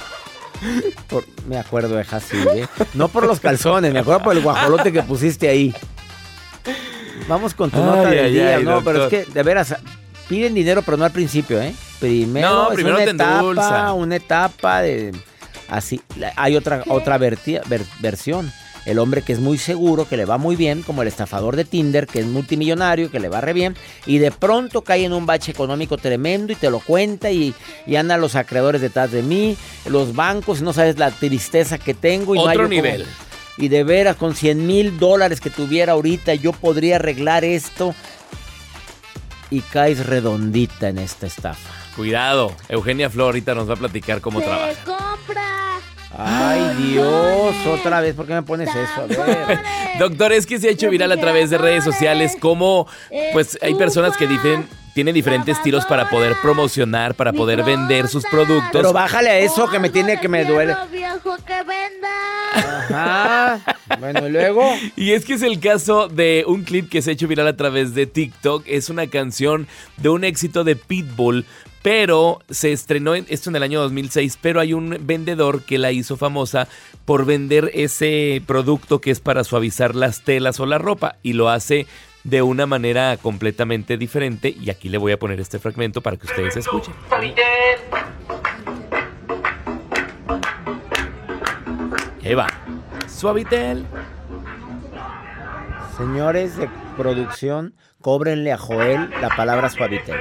Por- 1.09 1.25
me 1.49 1.59
acuerdo 1.59 1.97
de 1.97 2.07
Hassi, 2.11 2.37
¿eh? 2.55 2.67
No 2.95 3.09
por 3.09 3.27
los 3.27 3.41
calzones, 3.41 3.93
me 3.93 3.99
acuerdo 3.99 4.23
por 4.23 4.37
el 4.37 4.43
guajolote 4.43 4.93
que 4.93 5.03
pusiste 5.03 5.49
ahí. 5.49 5.75
Vamos 7.29 7.55
con 7.55 7.71
tu 7.71 7.79
Ay, 7.79 7.85
nota 7.85 8.09
del 8.11 8.25
ay, 8.27 8.33
día. 8.33 8.57
ay, 8.57 8.65
no, 8.65 8.83
pero 8.83 9.05
es 9.05 9.11
que, 9.11 9.25
de 9.31 9.43
veras, 9.43 9.75
piden 10.29 10.55
dinero, 10.55 10.83
pero 10.83 10.97
no 10.97 11.05
al 11.05 11.11
principio, 11.13 11.61
¿eh? 11.61 11.75
Primero, 12.01 12.49
No, 12.49 12.69
es 12.71 12.75
primero 12.75 12.97
una 12.97 13.05
te 13.05 13.11
etapa, 13.13 13.93
una 13.93 14.17
etapa 14.17 14.83
de... 14.83 15.13
Así, 15.69 16.01
hay 16.37 16.57
otra, 16.57 16.83
otra 16.89 17.19
verti- 17.19 17.61
ver- 17.69 17.85
versión. 18.01 18.53
El 18.85 18.99
hombre 18.99 19.23
que 19.23 19.33
es 19.33 19.41
muy 19.41 19.57
seguro, 19.57 20.07
que 20.07 20.19
le 20.19 20.27
va 20.27 20.37
muy 20.37 20.57
bien, 20.57 20.83
como 20.83 21.01
el 21.01 21.09
estafador 21.09 21.57
de 21.57 21.65
Tinder, 21.65 22.07
que 22.07 22.21
es 22.21 22.27
multimillonario, 22.27 23.11
que 23.11 23.19
le 23.19 23.31
va 23.31 23.41
re 23.41 23.55
bien, 23.55 23.75
y 24.05 24.19
de 24.19 24.31
pronto 24.31 24.83
cae 24.83 25.07
en 25.07 25.15
un 25.15 25.25
bache 25.25 25.53
económico 25.53 25.97
tremendo 25.97 26.53
y 26.53 26.57
te 26.57 26.69
lo 26.71 26.81
cuenta 26.81 27.31
y, 27.31 27.55
y 27.87 27.97
andan 27.97 28.21
los 28.21 28.35
acreedores 28.37 28.83
detrás 28.83 29.11
de 29.11 29.23
mí, 29.23 29.57
los 29.87 30.15
bancos, 30.15 30.61
y 30.61 30.65
no 30.65 30.75
sabes 30.75 30.99
la 30.99 31.11
tristeza 31.11 31.79
que 31.79 31.95
tengo. 31.95 32.35
Y 32.35 32.39
no 32.39 32.49
hay 32.49 32.57
Otro 32.59 32.65
como- 32.69 32.75
nivel. 32.75 33.07
y 33.57 33.69
de 33.69 33.85
veras, 33.85 34.17
con 34.17 34.35
100 34.37 34.67
mil 34.67 34.99
dólares 34.99 35.41
que 35.41 35.49
tuviera 35.49 35.95
ahorita, 35.95 36.35
yo 36.35 36.53
podría 36.53 36.97
arreglar 36.97 37.43
esto. 37.43 37.95
Y 39.49 39.61
caes 39.61 40.05
redondita 40.05 40.89
en 40.91 40.99
esta 40.99 41.27
estafa. 41.27 41.71
Cuidado. 41.97 42.53
Eugenia 42.69 43.11
Flor 43.11 43.27
ahorita 43.27 43.55
nos 43.55 43.69
va 43.69 43.75
a 43.75 43.77
platicar 43.77 44.21
cómo 44.21 44.41
trabaja. 44.41 44.75
Se 44.75 44.83
compra. 44.85 45.43
Ay, 46.17 46.75
Dios, 46.79 47.55
otra 47.67 48.01
vez, 48.01 48.15
¿por 48.15 48.27
qué 48.27 48.35
me 48.35 48.43
pones 48.43 48.69
eso? 48.69 49.03
A 49.03 49.25
ver. 49.25 49.59
Doctor, 49.99 50.33
es 50.33 50.47
que 50.47 50.61
se 50.61 50.69
ha 50.69 50.71
hecho 50.71 50.89
viral 50.89 51.11
a 51.11 51.17
través 51.17 51.51
de 51.51 51.59
redes 51.59 51.83
sociales 51.83 52.37
cómo 52.39 52.87
pues 53.33 53.59
hay 53.63 53.75
personas 53.75 54.17
que 54.17 54.29
dicen 54.29 54.69
tienen 54.95 55.13
diferentes 55.13 55.57
estilos 55.59 55.85
para 55.87 56.09
poder 56.09 56.37
promocionar, 56.41 57.15
para 57.17 57.33
poder 57.33 57.65
vender 57.65 58.07
sus 58.07 58.25
productos. 58.27 58.71
Pero 58.73 58.93
bájale 58.93 59.29
a 59.29 59.39
eso 59.41 59.69
que 59.69 59.81
me 59.81 59.91
tiene 59.91 60.21
que 60.21 60.29
me 60.29 60.45
duele. 60.45 60.77
Viejo 60.93 61.37
que 61.45 61.63
venda. 61.65 62.05
Ajá. 62.55 63.61
Bueno, 63.99 64.27
y 64.29 64.31
luego. 64.31 64.63
Y 64.97 65.13
es 65.13 65.25
que 65.25 65.35
es 65.35 65.43
el 65.43 65.59
caso 65.59 66.07
de 66.07 66.45
un 66.47 66.63
clip 66.63 66.89
que 66.89 67.03
se 67.03 67.11
ha 67.11 67.13
hecho 67.13 67.27
viral 67.27 67.49
a 67.49 67.57
través 67.57 67.95
de 67.95 68.07
TikTok. 68.07 68.65
Es 68.67 68.89
una 68.89 69.09
canción 69.09 69.67
de 69.97 70.11
un 70.11 70.23
éxito 70.23 70.63
de 70.63 70.77
Pitbull, 70.77 71.45
pero 71.85 72.39
se 72.49 72.73
estrenó 72.73 73.15
en- 73.15 73.27
esto 73.29 73.51
en 73.51 73.57
el 73.57 73.63
año 73.63 73.79
2006, 73.83 74.39
pero 74.41 74.59
hay 74.59 74.73
un 74.73 74.97
vendedor 75.03 75.61
que 75.65 75.77
la 75.77 75.93
hizo 75.93 76.17
famosa 76.17 76.67
por 77.05 77.27
vender 77.27 77.71
ese 77.75 78.43
producto 78.47 79.03
que 79.03 79.11
es 79.11 79.21
para 79.21 79.45
suavizar 79.45 79.95
las 79.95 80.23
telas 80.23 80.59
o 80.61 80.65
la 80.67 80.79
ropa 80.79 81.17
y 81.23 81.35
lo 81.35 81.51
hace 81.51 81.87
de 82.23 82.41
una 82.41 82.65
manera 82.65 83.19
completamente 83.19 83.99
diferente 83.99 84.49
y 84.59 84.71
aquí 84.71 84.89
le 84.89 84.97
voy 84.97 85.13
a 85.13 85.19
poner 85.19 85.41
este 85.41 85.59
fragmento 85.59 86.01
para 86.01 86.17
que 86.17 86.25
ustedes 86.27 86.57
escuchen. 86.57 86.95
Ahí 92.25 92.33
va. 92.35 92.47
Suavitel. 93.07 93.85
Señores 95.99 96.57
de 96.57 96.71
producción, 96.97 97.75
cóbrenle 98.01 98.53
a 98.53 98.57
Joel 98.59 99.11
la 99.21 99.29
palabra 99.37 99.69
suavitel. 99.69 100.17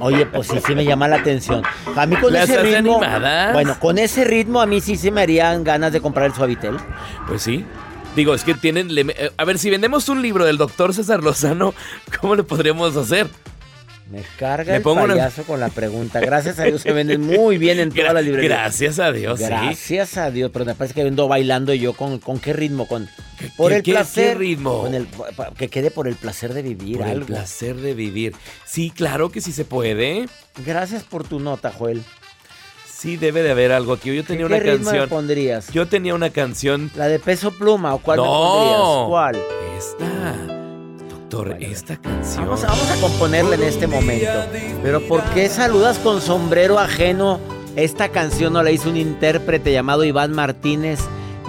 Oye, 0.00 0.24
pues 0.26 0.46
sí, 0.48 0.56
sí 0.66 0.74
me 0.74 0.84
llama 0.84 1.08
la 1.08 1.16
atención. 1.16 1.62
A 1.94 2.06
mí 2.06 2.16
con 2.16 2.32
¿Las 2.32 2.48
ese 2.48 2.62
ritmo. 2.62 3.02
animadas? 3.02 3.52
Bueno, 3.52 3.76
con 3.78 3.98
ese 3.98 4.24
ritmo 4.24 4.60
a 4.60 4.66
mí 4.66 4.80
sí 4.80 4.96
se 4.96 5.10
me 5.10 5.20
harían 5.20 5.62
ganas 5.62 5.92
de 5.92 6.00
comprar 6.00 6.26
el 6.26 6.34
suavitel. 6.34 6.78
Pues 7.28 7.42
sí. 7.42 7.64
Digo, 8.16 8.34
es 8.34 8.42
que 8.42 8.54
tienen... 8.54 8.94
le- 8.94 9.02
eh, 9.16 9.30
A 9.36 9.44
ver, 9.44 9.58
si 9.58 9.68
vendemos 9.70 10.08
un 10.08 10.22
libro 10.22 10.44
del 10.44 10.56
doctor 10.56 10.94
César 10.94 11.22
Lozano, 11.22 11.74
¿cómo 12.20 12.34
le 12.34 12.42
podríamos 12.42 12.96
hacer? 12.96 13.28
Me 14.10 14.22
carga 14.38 14.74
el 14.76 14.82
pongo 14.82 15.04
una- 15.04 15.14
payaso 15.14 15.44
con 15.44 15.60
la 15.60 15.68
pregunta. 15.68 16.18
Gracias 16.18 16.58
a 16.58 16.64
Dios 16.64 16.82
se 16.82 16.92
venden 16.92 17.20
muy 17.20 17.58
bien 17.58 17.78
en 17.78 17.90
todas 17.92 18.12
las 18.12 18.24
librerías. 18.24 18.58
Gracias 18.58 18.98
a 18.98 19.12
Dios, 19.12 19.38
sí. 19.38 19.46
Gracias 19.46 20.16
a 20.16 20.30
Dios, 20.32 20.50
pero 20.52 20.64
me 20.64 20.74
parece 20.74 20.94
que 20.94 21.02
ando 21.02 21.28
bailando 21.28 21.72
yo 21.74 21.92
con, 21.92 22.18
con 22.18 22.40
qué 22.40 22.52
ritmo, 22.52 22.88
con 22.88 23.08
por 23.56 23.70
qué- 23.70 23.76
el 23.76 23.82
qué- 23.84 23.92
placer, 23.92 24.32
qué 24.32 24.34
ritmo? 24.38 24.80
con 24.82 24.94
el- 24.94 25.06
pa- 25.06 25.52
que 25.56 25.68
quede 25.68 25.92
por 25.92 26.08
el 26.08 26.16
placer 26.16 26.52
de 26.54 26.62
vivir 26.62 26.98
Por 26.98 27.06
el 27.06 27.22
placer 27.24 27.76
de 27.76 27.94
vivir. 27.94 28.34
Sí, 28.66 28.90
claro 28.90 29.30
que 29.30 29.40
sí 29.40 29.52
se 29.52 29.64
puede. 29.64 30.26
Gracias 30.66 31.04
por 31.04 31.22
tu 31.26 31.38
nota, 31.38 31.70
Joel. 31.70 32.02
Sí, 32.92 33.16
debe 33.16 33.42
de 33.44 33.52
haber 33.52 33.70
algo 33.72 33.92
aquí. 33.92 34.12
Yo 34.14 34.22
¿Qué, 34.22 34.26
tenía 34.26 34.46
qué 34.48 34.54
una 34.54 34.58
me 34.58 34.64
canción. 34.82 35.08
pondrías? 35.08 35.72
Yo 35.72 35.86
tenía 35.86 36.14
una 36.14 36.30
canción. 36.30 36.90
¿La 36.96 37.06
de 37.08 37.18
peso 37.20 37.52
pluma 37.52 37.94
o 37.94 37.98
cuál 37.98 38.18
me 38.18 38.26
No. 38.26 38.32
pondrías? 38.32 39.08
¿Cuál? 39.08 39.42
Esta. 39.78 40.59
Esta 41.60 41.96
canción. 41.96 42.44
Vamos, 42.44 42.62
vamos 42.62 42.90
a 42.90 42.96
componerla 43.00 43.54
en 43.54 43.62
este 43.62 43.86
momento. 43.86 44.26
Pero 44.82 45.00
¿por 45.06 45.22
qué 45.32 45.48
saludas 45.48 45.98
con 46.00 46.20
sombrero 46.20 46.76
ajeno? 46.80 47.38
Esta 47.76 48.08
canción 48.08 48.52
no 48.52 48.64
la 48.64 48.72
hizo 48.72 48.88
un 48.90 48.96
intérprete 48.96 49.72
llamado 49.72 50.02
Iván 50.02 50.32
Martínez 50.32 50.98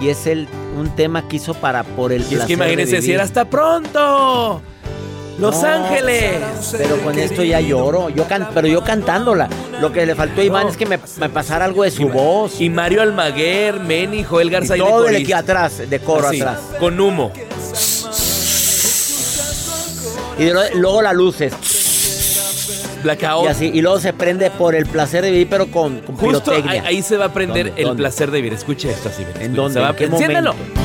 y 0.00 0.08
es 0.10 0.28
el 0.28 0.46
un 0.78 0.94
tema 0.94 1.26
que 1.26 1.36
hizo 1.36 1.54
para 1.54 1.82
por 1.82 2.12
el 2.12 2.20
Y 2.20 2.24
es 2.24 2.28
placer 2.28 2.46
que 2.46 2.52
imagínense 2.52 2.90
de 2.92 2.96
decir 2.98 3.10
vivir. 3.10 3.20
hasta 3.22 3.44
pronto. 3.44 4.62
Los 5.40 5.60
No, 5.60 5.68
Ángeles. 5.68 6.74
Pero 6.78 6.98
con 6.98 7.18
esto 7.18 7.42
ya 7.42 7.60
lloro, 7.60 8.08
yo 8.08 8.28
can- 8.28 8.50
pero 8.54 8.68
yo 8.68 8.84
cantándola. 8.84 9.48
Lo 9.80 9.90
que 9.90 10.06
le 10.06 10.14
faltó 10.14 10.42
a 10.42 10.44
Iván 10.44 10.64
No. 10.64 10.68
es 10.70 10.76
que 10.76 10.86
me, 10.86 11.00
me 11.18 11.28
pasara 11.28 11.64
algo 11.64 11.82
de 11.82 11.90
su 11.90 12.08
voz. 12.08 12.60
Y 12.60 12.70
Mario 12.70 13.02
Almaguer, 13.02 13.80
Meni, 13.80 14.22
Joel 14.22 14.46
Y 14.46 14.50
Garza 14.52 14.76
y 14.76 14.80
de 14.80 14.86
todo 14.86 15.08
el 15.08 15.16
equipo 15.16 15.38
atrás, 15.38 15.82
de 15.90 15.98
coro 15.98 16.28
Así, 16.28 16.40
atrás. 16.40 16.60
Con 16.78 17.00
humo. 17.00 17.32
Y 20.38 20.44
de 20.44 20.54
lo- 20.54 20.74
luego 20.74 21.02
las 21.02 21.14
luces. 21.14 21.52
Blackout. 23.02 23.44
Y 23.46 23.48
así, 23.48 23.70
y 23.74 23.80
luego 23.82 23.98
se 23.98 24.12
prende 24.12 24.50
por 24.50 24.74
el 24.76 24.86
placer 24.86 25.24
de 25.24 25.30
vivir, 25.32 25.48
pero 25.50 25.66
con, 25.66 26.00
con 26.00 26.16
Justo 26.16 26.52
ahí, 26.52 26.62
pirotecnia. 26.62 26.88
ahí 26.88 27.02
se 27.02 27.16
va 27.16 27.24
a 27.26 27.32
prender 27.32 27.66
¿Dónde? 27.66 27.82
el 27.82 27.88
¿Dónde? 27.88 28.00
placer 28.02 28.30
de 28.30 28.36
vivir. 28.38 28.52
Escuche 28.52 28.90
esto 28.90 29.08
así. 29.08 29.24
mira, 29.26 29.44
¿En 29.44 29.54
dónde? 29.54 29.74
se 29.74 29.80
va 29.80 29.90
¿En 29.90 29.96
qué 29.96 30.04
Enciéndelo. 30.04 30.52
momento? 30.54 30.80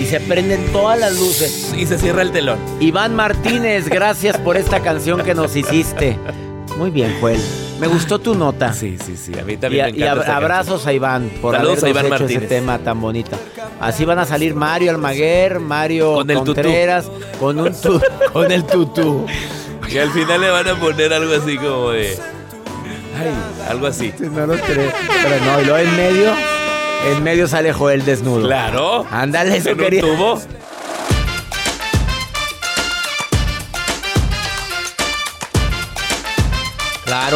Y 0.00 0.06
se 0.06 0.20
prenden 0.20 0.64
todas 0.72 0.98
las 0.98 1.18
luces. 1.18 1.72
Y 1.76 1.86
se 1.86 1.98
cierra 1.98 2.22
el 2.22 2.30
telón. 2.30 2.58
Iván 2.80 3.14
Martínez, 3.16 3.88
gracias 3.88 4.36
por 4.38 4.56
esta 4.56 4.80
canción 4.80 5.22
que 5.24 5.34
nos 5.34 5.56
hiciste. 5.56 6.18
Muy 6.76 6.90
bien, 6.90 7.16
Joel. 7.20 7.40
Me 7.80 7.86
gustó 7.88 8.18
tu 8.20 8.34
nota. 8.34 8.72
Sí, 8.72 8.96
sí, 9.04 9.16
sí. 9.16 9.32
A 9.38 9.42
mí 9.44 9.54
Y, 9.54 9.56
también 9.56 9.86
me 9.86 9.90
y 9.98 10.02
encanta. 10.02 10.14
ab- 10.14 10.20
esta 10.20 10.36
abrazos 10.36 10.86
a 10.86 10.92
Iván 10.92 11.28
por 11.42 11.54
Saludos 11.56 11.82
habernos 11.82 12.02
a 12.04 12.06
Iván 12.06 12.22
hecho 12.22 12.24
ese 12.38 12.46
tema 12.46 12.78
tan 12.78 13.00
bonito. 13.00 13.36
Así 13.80 14.04
van 14.04 14.18
a 14.20 14.24
salir 14.24 14.54
Mario 14.54 14.90
Almaguer, 14.92 15.58
Mario 15.60 16.14
Con 16.14 16.30
el 16.30 16.38
tutú. 16.38 16.54
Contreras, 16.54 17.10
con 17.40 17.58
un 17.58 17.72
tu- 17.80 18.00
con 18.32 18.50
el 18.52 18.64
tutú. 18.64 19.26
Y 19.90 19.98
al 19.98 20.10
final 20.10 20.40
le 20.40 20.50
van 20.50 20.68
a 20.68 20.74
poner 20.76 21.12
algo 21.12 21.34
así 21.34 21.56
como 21.58 21.90
de. 21.90 22.16
Ay, 23.18 23.34
algo 23.68 23.86
así. 23.88 24.12
No 24.18 24.46
lo 24.46 24.54
creo. 24.54 24.90
Pero 25.22 25.44
no, 25.44 25.60
y 25.60 25.64
luego 25.64 25.78
en 25.78 25.96
medio, 25.96 26.32
en 27.12 27.22
medio 27.22 27.46
sale 27.48 27.72
Joel 27.72 28.04
desnudo. 28.04 28.46
Claro. 28.46 29.04
Ándale, 29.10 29.56
eso 29.58 29.76
quería. 29.76 30.00
tubo. 30.00 30.40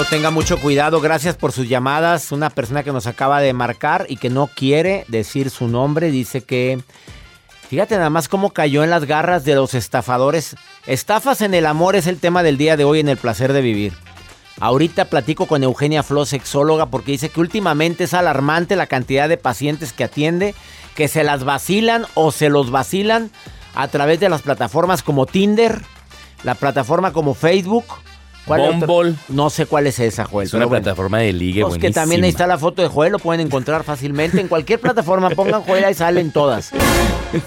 Tenga 0.04 0.30
mucho 0.30 0.60
cuidado. 0.60 1.00
Gracias 1.00 1.36
por 1.36 1.50
sus 1.50 1.68
llamadas. 1.68 2.30
Una 2.30 2.50
persona 2.50 2.82
que 2.82 2.92
nos 2.92 3.06
acaba 3.06 3.40
de 3.40 3.52
marcar 3.52 4.06
y 4.08 4.16
que 4.16 4.30
no 4.30 4.46
quiere 4.46 5.04
decir 5.08 5.50
su 5.50 5.66
nombre 5.66 6.10
dice 6.10 6.42
que. 6.42 6.78
Fíjate 7.68 7.96
nada 7.96 8.08
más 8.08 8.28
cómo 8.28 8.52
cayó 8.52 8.84
en 8.84 8.90
las 8.90 9.04
garras 9.04 9.44
de 9.44 9.54
los 9.54 9.74
estafadores. 9.74 10.56
Estafas 10.86 11.42
en 11.42 11.52
el 11.52 11.66
amor 11.66 11.96
es 11.96 12.06
el 12.06 12.18
tema 12.18 12.42
del 12.42 12.56
día 12.56 12.76
de 12.76 12.84
hoy 12.84 13.00
en 13.00 13.08
el 13.08 13.18
placer 13.18 13.52
de 13.52 13.60
vivir. 13.60 13.92
Ahorita 14.60 15.06
platico 15.06 15.46
con 15.46 15.62
Eugenia 15.62 16.02
Flo, 16.02 16.24
sexóloga, 16.24 16.86
porque 16.86 17.12
dice 17.12 17.28
que 17.28 17.40
últimamente 17.40 18.04
es 18.04 18.14
alarmante 18.14 18.76
la 18.76 18.86
cantidad 18.86 19.28
de 19.28 19.36
pacientes 19.36 19.92
que 19.92 20.04
atiende, 20.04 20.54
que 20.94 21.08
se 21.08 21.24
las 21.24 21.44
vacilan 21.44 22.06
o 22.14 22.32
se 22.32 22.48
los 22.48 22.70
vacilan 22.70 23.30
a 23.74 23.88
través 23.88 24.20
de 24.20 24.28
las 24.28 24.42
plataformas 24.42 25.02
como 25.02 25.26
Tinder, 25.26 25.82
la 26.44 26.54
plataforma 26.54 27.12
como 27.12 27.34
Facebook. 27.34 27.84
¿Cuál. 28.48 29.16
No 29.28 29.50
sé 29.50 29.66
cuál 29.66 29.86
es 29.86 29.98
esa, 30.00 30.24
Joel. 30.24 30.46
Es 30.46 30.54
una 30.54 30.66
bueno. 30.66 30.82
plataforma 30.82 31.18
de 31.18 31.32
ligue 31.32 31.62
Pues 31.62 31.78
que 31.78 31.90
también 31.90 32.24
ahí 32.24 32.30
está 32.30 32.46
la 32.46 32.58
foto 32.58 32.82
de 32.82 32.88
Joel, 32.88 33.12
lo 33.12 33.18
pueden 33.18 33.46
encontrar 33.46 33.84
fácilmente. 33.84 34.40
En 34.40 34.48
cualquier 34.48 34.80
plataforma 34.80 35.30
pongan 35.30 35.62
Joel, 35.62 35.84
ahí 35.84 35.94
salen 35.94 36.32
todas. 36.32 36.72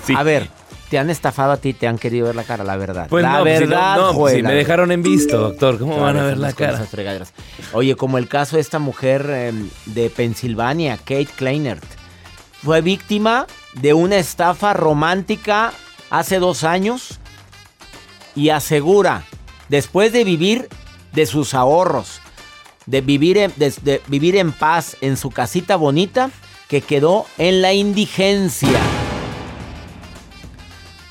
Sí. 0.06 0.14
A 0.16 0.22
ver, 0.22 0.48
¿te 0.92 1.00
han 1.00 1.10
estafado 1.10 1.54
a 1.54 1.58
ti? 1.58 1.74
¿Te 1.74 1.88
han 1.88 1.98
querido 1.98 2.28
ver 2.28 2.36
la 2.36 2.44
cara? 2.44 2.64
La 2.64 2.78
verdad. 2.78 3.08
Pues 3.10 3.24
la 3.24 3.38
no, 3.38 3.42
pues 3.42 3.58
si 3.58 3.66
verdad, 3.66 3.96
no, 3.96 4.02
no, 4.08 4.14
Joel. 4.14 4.36
si 4.36 4.42
me 4.44 4.50
verdad. 4.50 4.60
dejaron 4.60 4.92
en 4.92 5.02
visto, 5.02 5.40
doctor. 5.40 5.80
¿Cómo 5.80 6.00
van 6.00 6.18
a 6.18 6.24
ver 6.24 6.38
la 6.38 6.54
cara? 6.54 6.80
Oye, 7.74 7.96
como 7.96 8.20
el 8.20 8.28
caso 8.28 8.58
de 8.58 8.62
esta 8.62 8.78
mujer 8.78 9.26
eh, 9.28 9.54
de 9.88 10.10
Pensilvania, 10.12 10.98
Kate 10.98 11.30
Kleinert. 11.36 11.84
Fue 12.64 12.82
víctima 12.82 13.48
de 13.74 13.96
una 13.96 14.18
estafa 14.18 14.74
romántica 14.74 15.74
hace 16.12 16.38
dos 16.38 16.64
años 16.64 17.20
y 18.36 18.50
asegura, 18.50 19.24
después 19.68 20.14
de 20.14 20.24
vivir 20.24 20.70
de 21.14 21.26
sus 21.26 21.54
ahorros, 21.54 22.20
de 22.86 23.02
vivir 23.02 23.38
en, 23.38 23.54
vivir 24.08 24.36
en 24.36 24.52
paz 24.52 24.98
en 25.02 25.18
su 25.18 25.30
casita 25.30 25.76
bonita, 25.76 26.32
que 26.68 26.82
quedó 26.82 27.26
en 27.38 27.62
la 27.62 27.74
indigencia. 27.74 28.80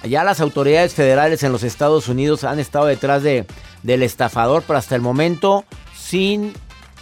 Ya 0.02 0.25
las 0.25 0.40
autoridades 0.40 0.95
federales 0.95 1.42
en 1.42 1.52
los 1.52 1.62
Estados 1.62 2.09
Unidos 2.09 2.45
han 2.45 2.59
estado 2.59 2.87
detrás 2.87 3.23
de, 3.23 3.47
del 3.83 4.02
estafador, 4.02 4.62
pero 4.66 4.78
hasta 4.78 4.95
el 4.95 5.02
momento 5.02 5.64
sin 5.95 6.54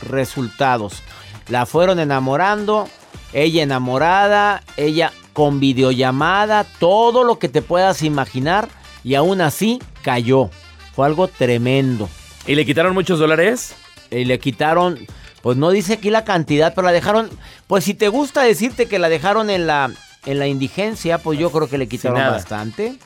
resultados. 0.03 1.03
La 1.49 1.65
fueron 1.67 2.01
enamorando, 2.01 2.89
ella 3.33 3.63
enamorada, 3.63 4.63
ella 4.77 5.13
con 5.33 5.61
videollamada, 5.61 6.65
todo 6.65 7.23
lo 7.23 7.39
que 7.39 7.49
te 7.49 7.63
puedas 7.63 8.03
imaginar, 8.03 8.69
y 9.05 9.15
aún 9.15 9.41
así 9.41 9.79
cayó. 10.03 10.51
Fue 10.95 11.07
algo 11.07 11.29
tremendo. 11.29 12.09
¿Y 12.49 12.55
le 12.55 12.65
quitaron 12.65 12.95
muchos 12.95 13.19
dólares? 13.19 13.75
Y 14.11 14.25
le 14.25 14.39
quitaron, 14.39 14.99
pues 15.43 15.59
no 15.59 15.71
dice 15.71 15.93
aquí 15.93 16.09
la 16.09 16.25
cantidad, 16.25 16.73
pero 16.75 16.87
la 16.87 16.93
dejaron, 16.93 17.29
pues 17.67 17.85
si 17.85 17.93
te 17.93 18.09
gusta 18.09 18.43
decirte 18.43 18.87
que 18.87 18.99
la 18.99 19.11
dejaron 19.11 19.51
en 19.51 19.67
la, 19.67 19.91
en 20.25 20.39
la 20.39 20.47
indigencia, 20.47 21.19
pues 21.19 21.39
yo 21.39 21.51
creo 21.53 21.69
que 21.69 21.77
le 21.77 21.89
quitaron 21.89 22.19
bastante. 22.19 22.97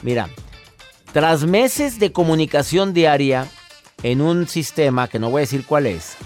Mira, 0.00 0.30
tras 1.12 1.44
meses 1.44 1.98
de 1.98 2.12
comunicación 2.12 2.94
diaria 2.94 3.46
en 4.02 4.22
un 4.22 4.48
sistema, 4.48 5.06
que 5.06 5.18
no 5.18 5.28
voy 5.28 5.40
a 5.40 5.44
decir 5.44 5.66
cuál 5.66 5.84
es, 5.84 6.16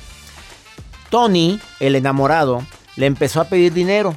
Tony, 1.11 1.59
el 1.81 1.97
enamorado, 1.97 2.65
le 2.95 3.07
empezó 3.07 3.41
a 3.41 3.49
pedir 3.49 3.73
dinero. 3.73 4.17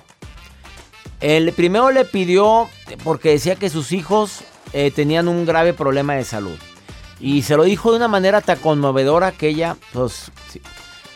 El 1.19 1.51
primero 1.53 1.89
le 1.89 2.05
pidió 2.05 2.69
porque 3.03 3.29
decía 3.29 3.55
que 3.55 3.71
sus 3.71 3.91
hijos 3.91 4.41
eh, 4.71 4.91
tenían 4.91 5.27
un 5.27 5.47
grave 5.47 5.73
problema 5.73 6.13
de 6.13 6.25
salud. 6.25 6.59
Y 7.25 7.41
se 7.41 7.57
lo 7.57 7.63
dijo 7.63 7.89
de 7.89 7.97
una 7.97 8.07
manera 8.07 8.39
tan 8.41 8.59
conmovedora 8.59 9.31
que 9.31 9.47
ella, 9.47 9.77
pues, 9.93 10.31
sí, 10.51 10.61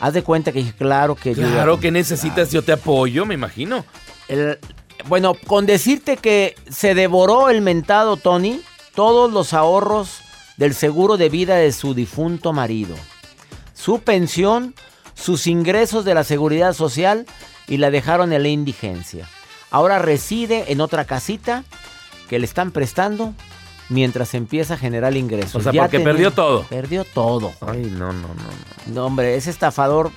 haz 0.00 0.12
de 0.12 0.24
cuenta 0.24 0.50
que 0.50 0.58
dije, 0.58 0.72
claro 0.76 1.14
que 1.14 1.36
yo- 1.36 1.42
Claro 1.48 1.78
que 1.78 1.92
necesitas, 1.92 2.50
yo 2.50 2.62
te 2.62 2.72
apoyo, 2.72 3.24
me 3.26 3.34
imagino. 3.34 3.84
El- 4.26 4.58
bueno, 5.06 5.34
con 5.46 5.66
decirte 5.66 6.16
que 6.16 6.56
se 6.68 6.96
devoró 6.96 7.48
el 7.48 7.60
mentado 7.60 8.16
Tony 8.16 8.60
todos 8.96 9.32
los 9.32 9.54
ahorros 9.54 10.18
del 10.56 10.74
seguro 10.74 11.16
de 11.16 11.28
vida 11.28 11.54
de 11.54 11.70
su 11.70 11.94
difunto 11.94 12.52
marido, 12.52 12.96
su 13.72 14.00
pensión, 14.00 14.74
sus 15.14 15.46
ingresos 15.46 16.04
de 16.04 16.14
la 16.14 16.24
seguridad 16.24 16.72
social 16.74 17.24
y 17.68 17.76
la 17.76 17.92
dejaron 17.92 18.32
en 18.32 18.42
la 18.42 18.48
indigencia. 18.48 19.28
Ahora 19.70 20.00
reside 20.00 20.72
en 20.72 20.80
otra 20.80 21.04
casita 21.04 21.62
que 22.28 22.40
le 22.40 22.46
están 22.46 22.72
prestando 22.72 23.32
mientras 23.90 24.32
empieza 24.34 24.74
a 24.74 24.76
generar 24.78 25.14
ingresos. 25.16 25.56
O 25.56 25.60
sea, 25.60 25.72
Ya 25.72 25.82
porque 25.82 25.98
tenía- 25.98 26.12
perdió 26.12 26.30
todo. 26.30 26.62
Perdió 26.64 27.04
todo. 27.04 27.52
Ay, 27.60 27.92
no, 27.96 28.12
no, 28.12 28.28
no. 28.28 28.28
no. 28.34 28.94
No, 28.94 29.06
hombre, 29.06 29.34
ese 29.36 29.50
estafador, 29.50 30.10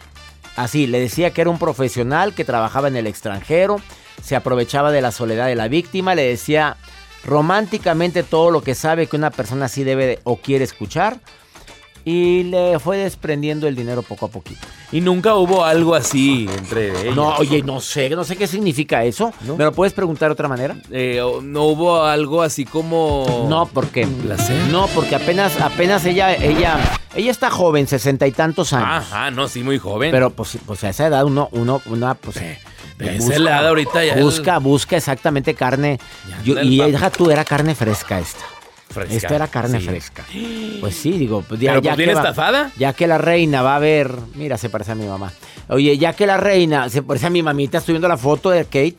así, 0.56 0.88
le 0.88 1.00
decía 1.02 1.32
que 1.32 1.42
era 1.42 1.50
un 1.50 1.60
profesional 1.60 2.34
que 2.34 2.46
trabajaba 2.46 2.88
en 2.88 2.96
el 2.96 3.08
extranjero, 3.08 3.82
se 4.24 4.36
aprovechaba 4.38 4.92
de 4.92 5.02
la 5.02 5.12
soledad 5.12 5.48
de 5.48 5.56
la 5.56 5.68
víctima, 5.68 6.16
le 6.16 6.24
decía 6.24 6.78
románticamente 7.26 8.24
todo 8.24 8.52
lo 8.52 8.62
que 8.62 8.76
sabe 8.76 9.08
que 9.08 9.16
una 9.16 9.32
persona 9.32 9.66
así 9.66 9.84
debe 9.84 10.06
de- 10.06 10.20
o 10.24 10.38
quiere 10.38 10.64
escuchar 10.64 11.20
y 12.06 12.44
le 12.44 12.80
fue 12.80 12.98
desprendiendo 12.98 13.68
el 13.68 13.76
dinero 13.76 14.02
poco 14.02 14.26
a 14.26 14.30
poquito. 14.30 14.60
Y 14.92 15.02
nunca 15.02 15.36
hubo 15.36 15.64
algo 15.64 15.96
así 15.96 16.48
entre 16.58 16.90
ellos. 17.02 17.16
No, 17.16 17.36
oye, 17.38 17.64
no 17.64 17.80
sé, 17.80 18.10
no 18.10 18.24
sé 18.24 18.36
qué 18.36 18.46
significa 18.46 19.04
eso. 19.04 19.34
¿No? 19.42 19.56
¿Me 19.56 19.64
lo 19.64 19.72
puedes 19.72 19.94
preguntar 19.94 20.30
de 20.30 20.34
otra 20.34 20.48
manera? 20.48 20.76
Eh, 20.92 21.22
no 21.42 21.64
hubo 21.64 22.04
algo 22.04 22.42
así 22.42 22.66
como. 22.66 23.48
No, 23.50 23.66
¿por 23.66 23.88
qué? 23.88 24.06
¿Placer? 24.06 24.56
No, 24.72 24.88
porque 24.94 25.16
apenas, 25.16 25.60
apenas 25.60 26.06
ella, 26.06 26.36
ella, 26.36 26.78
ella 27.16 27.32
está 27.32 27.50
joven, 27.50 27.88
sesenta 27.88 28.28
y 28.28 28.32
tantos 28.32 28.74
años. 28.74 29.06
Ajá, 29.06 29.32
no, 29.32 29.48
sí, 29.48 29.64
muy 29.64 29.80
joven. 29.80 30.12
Pero 30.12 30.30
pues, 30.30 30.58
pues 30.66 30.84
a 30.84 30.90
esa 30.90 31.08
edad 31.08 31.24
uno, 31.26 31.50
uno, 31.54 31.82
una, 31.86 32.14
pues. 32.16 32.40
pero 32.98 33.12
a 33.12 33.14
esa 33.16 33.36
edad 33.36 33.68
ahorita 33.68 34.04
ya 34.06 34.18
Busca, 34.18 34.60
busca 34.60 34.98
exactamente 34.98 35.54
carne. 35.56 36.00
Yo- 36.44 36.62
y 36.62 36.78
deja 36.78 37.10
tú, 37.10 37.32
era 37.32 37.46
carne 37.46 37.74
fresca 37.76 38.20
esta. 38.20 38.44
Fresca, 38.94 39.14
Esta 39.16 39.36
era 39.36 39.48
carne 39.48 39.80
sí. 39.80 39.86
fresca. 39.88 40.24
Pues 40.80 40.96
sí, 40.96 41.12
digo, 41.14 41.44
pues 41.48 41.60
ya, 41.60 41.72
Pero 41.72 41.82
ya 41.82 41.96
va- 41.96 42.20
estafada. 42.22 42.72
ya 42.78 42.94
que 42.94 43.08
la 43.08 43.18
reina 43.18 43.62
va 43.62 43.76
a 43.76 43.80
ver, 43.80 44.12
mira, 44.36 44.58
se 44.58 44.70
parece 44.70 44.92
a 44.92 44.96
mi 44.96 45.06
mamá. 45.06 45.32
Oye, 45.70 45.98
ya 45.98 46.14
que 46.14 46.28
la 46.28 46.38
reina, 46.38 46.90
se 46.90 47.02
parece 47.04 47.28
a 47.28 47.30
mi 47.30 47.42
mamita, 47.44 47.80
estoy 47.80 47.94
viendo 47.94 48.08
la 48.08 48.18
foto 48.18 48.50
de 48.50 48.66
Kate. 48.66 48.98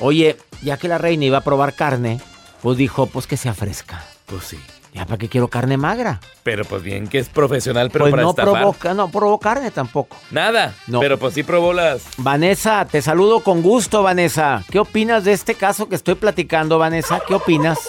Oye, 0.00 0.36
ya 0.62 0.76
que 0.76 0.88
la 0.88 0.98
reina 0.98 1.24
iba 1.26 1.38
a 1.38 1.42
probar 1.42 1.74
carne, 1.74 2.20
pues 2.62 2.78
dijo, 2.78 3.06
pues 3.06 3.26
que 3.26 3.36
sea 3.36 3.54
fresca. 3.54 4.02
Pues 4.26 4.44
sí. 4.44 4.58
Ya 4.92 5.06
para 5.06 5.18
qué 5.18 5.28
quiero 5.28 5.48
carne 5.48 5.76
magra. 5.76 6.20
Pero 6.44 6.64
pues 6.64 6.80
bien 6.84 7.08
que 7.08 7.18
es 7.18 7.28
profesional, 7.28 7.90
pero 7.90 8.04
pues 8.04 8.12
para 8.12 8.22
no 8.22 8.30
estafar. 8.30 8.52
provoca, 8.54 8.94
no 8.94 9.10
probó 9.10 9.40
carne 9.40 9.72
tampoco. 9.72 10.16
Nada. 10.30 10.72
No. 10.86 11.00
Pero 11.00 11.18
pues 11.18 11.34
sí 11.34 11.42
probó 11.42 11.72
las. 11.72 12.02
Vanessa, 12.16 12.84
te 12.88 13.02
saludo 13.02 13.40
con 13.40 13.60
gusto, 13.60 14.04
Vanessa. 14.04 14.62
¿Qué 14.70 14.78
opinas 14.78 15.24
de 15.24 15.32
este 15.32 15.56
caso 15.56 15.88
que 15.88 15.96
estoy 15.96 16.14
platicando, 16.14 16.78
Vanessa? 16.78 17.20
¿Qué 17.26 17.34
opinas? 17.34 17.80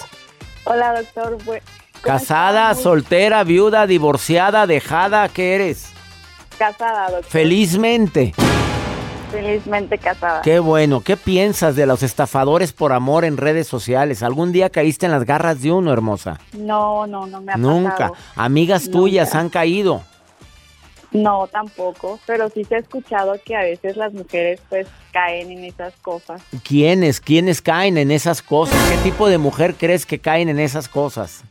Hola, 0.66 1.02
doctor. 1.02 1.38
Casada, 2.02 2.74
soltera, 2.76 3.44
viuda, 3.44 3.88
divorciada, 3.88 4.68
dejada, 4.68 5.28
¿qué 5.30 5.56
eres? 5.56 5.90
Casada, 6.58 7.10
doctor. 7.10 7.26
Felizmente. 7.26 8.34
Felizmente 9.32 9.98
casada. 9.98 10.42
Qué 10.42 10.60
bueno. 10.60 11.02
¿Qué 11.02 11.18
piensas 11.18 11.76
de 11.76 11.86
los 11.86 12.04
estafadores 12.04 12.74
por 12.74 12.94
amor 12.94 13.26
en 13.26 13.38
redes 13.38 13.68
sociales? 13.68 14.24
¿Algún 14.24 14.52
día 14.52 14.70
caíste 14.70 15.06
en 15.08 15.12
las 15.12 15.26
garras 15.26 15.62
de 15.62 15.72
uno, 15.72 15.92
hermosa? 15.92 16.40
No, 16.54 17.06
no, 17.08 17.26
no 17.28 17.42
me 17.42 17.52
ha 17.54 17.58
Nunca. 17.58 17.92
pasado. 17.92 18.14
Amigas 18.36 18.86
Nunca. 18.86 18.98
tuyas 18.98 19.36
han 19.36 19.50
caído. 19.50 20.04
No, 21.12 21.48
tampoco. 21.48 22.20
Pero 22.26 22.50
sí 22.50 22.64
se 22.64 22.76
ha 22.76 22.80
escuchado 22.80 23.36
que 23.44 23.56
a 23.56 23.62
veces 23.62 23.98
las 23.98 24.14
mujeres 24.14 24.62
pues 24.70 24.88
caen 25.12 25.52
en 25.52 25.64
esas 25.64 25.94
cosas. 26.02 26.42
¿Quiénes? 26.64 27.20
¿Quiénes 27.20 27.62
caen 27.62 27.98
en 27.98 28.12
esas 28.12 28.42
cosas? 28.42 28.78
¿Qué 28.90 28.98
tipo 29.10 29.28
de 29.28 29.38
mujer 29.38 29.76
crees 29.76 30.06
que 30.06 30.20
caen 30.20 30.50
en 30.50 30.60
esas 30.60 30.90
cosas? 30.90 31.44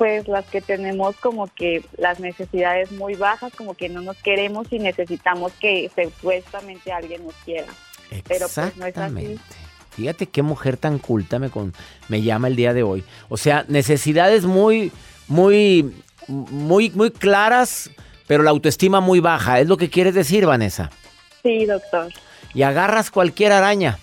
pues 0.00 0.26
las 0.28 0.46
que 0.46 0.62
tenemos 0.62 1.14
como 1.16 1.46
que 1.48 1.84
las 1.98 2.20
necesidades 2.20 2.90
muy 2.90 3.16
bajas, 3.16 3.52
como 3.54 3.74
que 3.74 3.90
no 3.90 4.00
nos 4.00 4.16
queremos 4.16 4.66
y 4.70 4.78
necesitamos 4.78 5.52
que 5.60 5.90
supuestamente 5.94 6.90
alguien 6.90 7.22
nos 7.22 7.34
quiera. 7.44 7.66
Pero 8.26 8.46
pues 8.48 8.76
no 8.78 8.86
es 8.86 8.96
así. 8.96 9.38
Fíjate 9.90 10.26
qué 10.26 10.40
mujer 10.40 10.78
tan 10.78 10.98
culta 10.98 11.38
me, 11.38 11.50
con, 11.50 11.74
me 12.08 12.22
llama 12.22 12.48
el 12.48 12.56
día 12.56 12.72
de 12.72 12.82
hoy. 12.82 13.04
O 13.28 13.36
sea, 13.36 13.66
necesidades 13.68 14.46
muy, 14.46 14.90
muy, 15.28 15.94
muy, 16.28 16.88
muy 16.88 17.10
claras, 17.10 17.90
pero 18.30 18.44
la 18.44 18.50
autoestima 18.50 19.00
muy 19.00 19.18
baja. 19.18 19.58
¿Es 19.58 19.66
lo 19.66 19.76
que 19.76 19.90
quieres 19.90 20.14
decir, 20.14 20.46
Vanessa? 20.46 20.88
Sí, 21.42 21.66
doctor. 21.66 22.12
Y 22.54 22.62
agarras 22.62 23.10
cualquier 23.10 23.50
araña. 23.50 23.98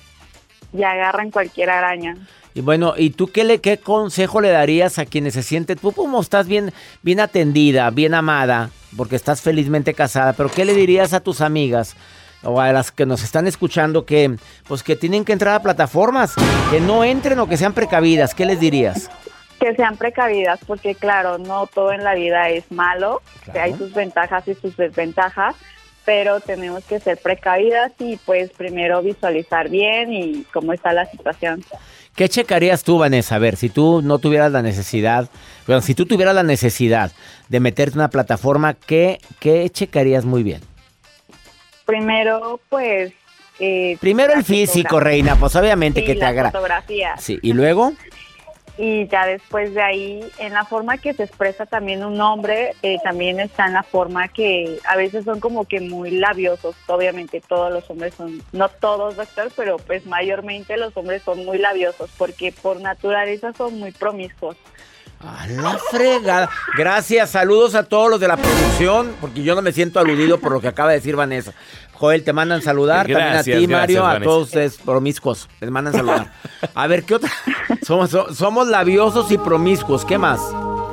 Y 0.77 0.83
agarran 0.83 1.31
cualquier 1.31 1.69
araña. 1.69 2.17
Y 2.53 2.59
bueno, 2.59 2.93
¿y 2.97 3.11
tú 3.11 3.27
qué, 3.27 3.45
le, 3.45 3.61
qué 3.61 3.77
consejo 3.77 4.41
le 4.41 4.49
darías 4.49 4.99
a 4.99 5.05
quienes 5.05 5.33
se 5.33 5.43
sienten, 5.43 5.77
tú 5.77 5.93
como 5.93 6.19
estás 6.19 6.45
bien, 6.45 6.73
bien 7.03 7.21
atendida, 7.21 7.89
bien 7.89 8.13
amada, 8.13 8.69
porque 8.97 9.15
estás 9.15 9.39
felizmente 9.39 9.93
casada, 9.93 10.33
pero 10.33 10.49
qué 10.49 10.65
le 10.65 10.73
dirías 10.73 11.13
a 11.13 11.21
tus 11.21 11.39
amigas 11.39 11.95
o 12.43 12.59
a 12.59 12.73
las 12.73 12.91
que 12.91 13.05
nos 13.05 13.23
están 13.23 13.47
escuchando 13.47 14.05
que, 14.05 14.35
pues 14.67 14.83
que 14.83 14.97
tienen 14.97 15.23
que 15.23 15.31
entrar 15.31 15.55
a 15.55 15.63
plataformas, 15.63 16.33
que 16.69 16.81
no 16.81 17.05
entren 17.05 17.39
o 17.39 17.47
que 17.47 17.55
sean 17.55 17.71
precavidas? 17.71 18.35
¿Qué 18.35 18.45
les 18.45 18.59
dirías? 18.59 19.09
Que 19.67 19.75
sean 19.75 19.97
precavidas, 19.97 20.61
porque 20.65 20.95
claro, 20.95 21.37
no 21.39 21.67
todo 21.67 21.91
en 21.91 22.01
la 22.01 22.15
vida 22.15 22.47
es 22.47 22.71
malo, 22.71 23.21
que 23.51 23.59
hay 23.59 23.73
sus 23.73 23.93
ventajas 23.93 24.47
y 24.47 24.53
sus 24.55 24.77
desventajas, 24.77 25.57
pero 26.05 26.39
tenemos 26.39 26.85
que 26.85 27.01
ser 27.01 27.17
precavidas 27.17 27.91
y 27.99 28.15
pues 28.15 28.49
primero 28.51 29.01
visualizar 29.01 29.67
bien 29.67 30.13
y 30.13 30.45
cómo 30.53 30.71
está 30.71 30.93
la 30.93 31.05
situación. 31.05 31.65
¿Qué 32.15 32.29
checarías 32.29 32.85
tú, 32.85 32.97
Vanessa? 32.97 33.35
A 33.35 33.39
ver, 33.39 33.57
si 33.57 33.67
tú 33.67 34.01
no 34.01 34.19
tuvieras 34.19 34.53
la 34.53 34.61
necesidad, 34.61 35.29
bueno, 35.65 35.81
si 35.81 35.95
tú 35.95 36.05
tuvieras 36.05 36.33
la 36.33 36.43
necesidad 36.43 37.11
de 37.49 37.59
meterte 37.59 37.95
en 37.95 37.99
una 37.99 38.09
plataforma, 38.09 38.73
¿qué, 38.73 39.19
qué 39.41 39.69
checarías 39.69 40.23
muy 40.23 40.43
bien? 40.43 40.61
Primero, 41.85 42.61
pues... 42.69 43.11
Eh, 43.59 43.97
Primero 43.99 44.33
el 44.33 44.45
físico, 44.45 44.99
reina, 45.01 45.35
pues 45.35 45.55
obviamente 45.57 46.05
que 46.05 46.15
te 46.15 46.23
agrada. 46.23 46.51
fotografía. 46.51 47.17
Sí, 47.17 47.37
¿y 47.41 47.51
luego? 47.51 47.91
y 48.77 49.07
ya 49.07 49.25
después 49.25 49.73
de 49.73 49.81
ahí, 49.81 50.25
en 50.37 50.53
la 50.53 50.63
forma 50.63 50.97
que 50.97 51.13
se 51.13 51.23
expresa 51.23 51.65
también 51.65 52.05
un 52.05 52.21
hombre, 52.21 52.73
eh, 52.83 52.97
también 53.03 53.39
está 53.39 53.65
en 53.65 53.73
la 53.73 53.83
forma 53.83 54.27
que 54.27 54.79
a 54.87 54.95
veces 54.95 55.25
son 55.25 55.39
como 55.39 55.65
que 55.65 55.79
muy 55.79 56.11
labiosos. 56.11 56.75
Obviamente 56.87 57.41
todos 57.41 57.71
los 57.71 57.89
hombres 57.89 58.13
son, 58.13 58.41
no 58.51 58.69
todos 58.69 59.15
doctor, 59.15 59.51
pero 59.55 59.77
pues 59.77 60.05
mayormente 60.05 60.77
los 60.77 60.95
hombres 60.95 61.23
son 61.23 61.43
muy 61.43 61.57
labiosos 61.57 62.11
porque 62.17 62.51
por 62.51 62.79
naturaleza 62.79 63.51
son 63.53 63.79
muy 63.79 63.91
promiscuos. 63.91 64.57
A 65.19 65.47
la 65.47 65.79
fregada. 65.91 66.49
Gracias, 66.77 67.31
saludos 67.31 67.73
a 67.73 67.83
todos 67.83 68.09
los 68.09 68.19
de 68.19 68.27
la 68.27 68.37
producción, 68.37 69.15
porque 69.19 69.41
yo 69.41 69.55
no 69.55 69.61
me 69.63 69.71
siento 69.71 69.99
aludido 69.99 70.39
por 70.39 70.51
lo 70.51 70.61
que 70.61 70.67
acaba 70.67 70.89
de 70.89 70.97
decir 70.97 71.15
Vanessa. 71.15 71.53
Joel, 71.93 72.23
te 72.23 72.31
mandan 72.31 72.61
saludar, 72.61 73.07
también 73.07 73.35
a 73.35 73.43
ti, 73.43 73.67
Mario, 73.67 74.05
a 74.05 74.19
todos 74.19 74.45
ustedes 74.45 74.77
promiscuos, 74.77 75.49
les 75.59 75.71
mandan 75.71 75.93
saludar. 75.93 76.31
A 76.75 76.85
ver, 76.85 77.03
¿qué 77.03 77.15
otra? 77.15 77.31
Somos, 77.81 78.15
somos 78.35 78.67
labiosos 78.67 79.31
y 79.31 79.39
promiscuos, 79.39 80.05
¿qué 80.05 80.19
más? 80.19 80.39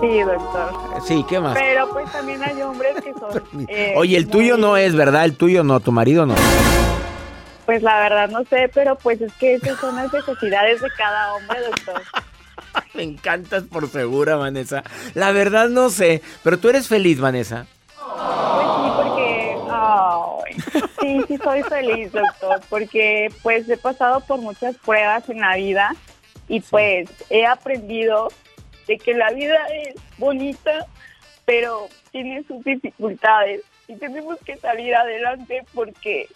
Sí, 0.01 0.23
doctor. 0.23 0.73
Sí, 1.07 1.25
¿qué 1.29 1.41
más? 1.41 1.55
Pero 1.55 1.91
pues 1.91 2.11
también 2.11 2.43
hay 2.43 2.63
hombres 2.63 2.95
que 3.03 3.13
son... 3.13 3.43
Eh, 3.69 3.93
Oye, 3.97 4.17
el 4.17 4.29
tuyo 4.29 4.57
no 4.57 4.79
es, 4.79 4.95
¿verdad? 4.95 5.27
El 5.27 5.37
tuyo 5.37 5.63
no, 5.63 5.81
tu 5.81 5.93
marido 5.93 6.25
no. 6.25 6.35
Pues 7.67 7.83
la 7.83 7.99
verdad 8.01 8.31
no 8.31 8.45
sé, 8.45 8.71
pero 8.73 8.97
pues 8.97 9.21
es 9.21 9.33
que 9.35 9.55
esas 9.55 9.79
son 9.81 9.97
las 9.97 10.11
necesidades 10.13 10.81
de 10.81 10.89
cada 10.97 11.35
hombre, 11.35 11.59
doctor. 11.67 12.03
Me 12.95 13.03
encantas 13.03 13.65
por 13.65 13.89
segura, 13.89 14.37
Vanessa. 14.37 14.83
La 15.15 15.33
verdad 15.33 15.69
no 15.69 15.91
sé, 15.91 16.23
pero 16.43 16.59
tú 16.59 16.69
eres 16.69 16.89
feliz, 16.89 17.21
Vanessa. 17.21 17.67
Pues 17.97 18.69
sí, 18.77 18.91
porque... 18.97 19.57
sí, 21.01 21.25
sí 21.29 21.39
soy 21.39 21.63
feliz, 21.65 22.13
doctor, 22.13 22.61
porque 22.69 23.33
pues 23.43 23.69
he 23.69 23.77
pasado 23.77 24.21
por 24.21 24.41
muchas 24.41 24.77
pruebas 24.79 25.29
en 25.29 25.41
la 25.41 25.57
vida 25.57 25.95
y 26.49 26.61
pues 26.61 27.11
he 27.31 27.47
aprendido 27.47 28.29
de 28.87 28.99
que 28.99 29.15
la 29.15 29.31
vida 29.31 29.57
es 29.87 29.95
bonita, 30.19 30.87
pero 31.45 31.89
tiene 32.11 32.45
sus 32.45 32.63
dificultades 32.65 33.63
y 33.89 33.97
tenemos 33.97 34.39
que 34.45 34.57
salir 34.57 34.95
adelante 34.95 35.63
porque 35.75 36.29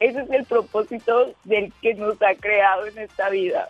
ese 0.00 0.20
es 0.20 0.30
el 0.30 0.44
propósito 0.44 1.34
del 1.44 1.72
que 1.80 1.94
nos 1.94 2.20
ha 2.22 2.34
creado 2.34 2.86
en 2.86 2.98
esta 2.98 3.30
vida. 3.30 3.68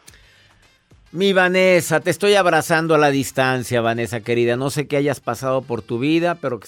Mi 1.14 1.32
Vanessa, 1.32 2.00
te 2.00 2.10
estoy 2.10 2.34
abrazando 2.34 2.92
a 2.92 2.98
la 2.98 3.12
distancia, 3.12 3.80
Vanessa 3.80 4.22
querida. 4.22 4.56
No 4.56 4.68
sé 4.68 4.88
qué 4.88 4.96
hayas 4.96 5.20
pasado 5.20 5.62
por 5.62 5.80
tu 5.80 6.00
vida, 6.00 6.34
pero 6.34 6.58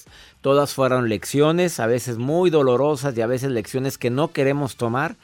todas 0.41 0.73
fueron 0.73 1.09
lecciones, 1.09 1.81
a 1.81 1.89
veces 1.89 2.17
muy 2.17 2.49
dolorosas 2.49 3.19
y 3.19 3.23
a 3.23 3.27
veces 3.27 3.51
lecciones 3.51 3.99
que 3.99 4.09
no 4.09 4.29
queremos 4.29 4.77
tomar, 4.77 5.17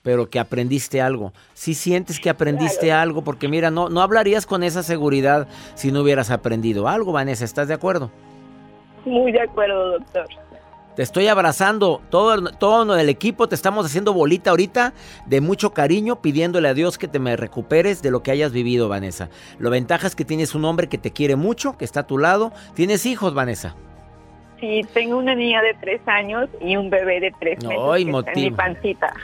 pero 0.00 0.30
que 0.30 0.38
aprendiste 0.38 1.02
algo. 1.02 1.34
Si 1.52 1.74
sientes 1.74 2.20
que 2.20 2.30
aprendiste 2.30 2.90
algo, 2.90 3.22
porque 3.22 3.48
mira, 3.48 3.70
no, 3.70 3.90
no 3.90 4.00
hablarías 4.00 4.46
con 4.46 4.62
esa 4.62 4.82
seguridad 4.82 5.46
si 5.74 5.92
no 5.92 6.00
hubieras 6.00 6.30
aprendido 6.30 6.88
algo, 6.88 7.12
Vanessa. 7.12 7.44
¿Estás 7.44 7.68
de 7.68 7.74
acuerdo? 7.74 8.10
Muy 9.04 9.30
de 9.30 9.42
acuerdo, 9.42 9.98
doctor. 9.98 10.24
Te 11.00 11.04
estoy 11.04 11.28
abrazando, 11.28 12.02
todo, 12.10 12.50
todo 12.58 12.94
el 12.98 13.08
equipo 13.08 13.48
te 13.48 13.54
estamos 13.54 13.86
haciendo 13.86 14.12
bolita 14.12 14.50
ahorita 14.50 14.92
de 15.24 15.40
mucho 15.40 15.72
cariño, 15.72 16.20
pidiéndole 16.20 16.68
a 16.68 16.74
Dios 16.74 16.98
que 16.98 17.08
te 17.08 17.18
me 17.18 17.36
recuperes 17.36 18.02
de 18.02 18.10
lo 18.10 18.22
que 18.22 18.32
hayas 18.32 18.52
vivido, 18.52 18.90
Vanessa. 18.90 19.30
Lo 19.58 19.70
ventaja 19.70 20.06
es 20.06 20.14
que 20.14 20.26
tienes 20.26 20.54
un 20.54 20.66
hombre 20.66 20.90
que 20.90 20.98
te 20.98 21.10
quiere 21.10 21.36
mucho, 21.36 21.78
que 21.78 21.86
está 21.86 22.00
a 22.00 22.06
tu 22.06 22.18
lado. 22.18 22.52
¿Tienes 22.74 23.06
hijos, 23.06 23.32
Vanessa? 23.32 23.74
Sí, 24.60 24.82
tengo 24.92 25.16
una 25.16 25.34
niña 25.34 25.62
de 25.62 25.72
tres 25.80 26.02
años 26.04 26.50
y 26.60 26.76
un 26.76 26.90
bebé 26.90 27.18
de 27.18 27.32
tres 27.40 27.64
meses 27.64 27.82
Ay, 27.82 28.04
que 28.04 28.18
está 28.18 28.32
en 28.32 28.40
mi 28.42 28.50
pancita. 28.50 29.14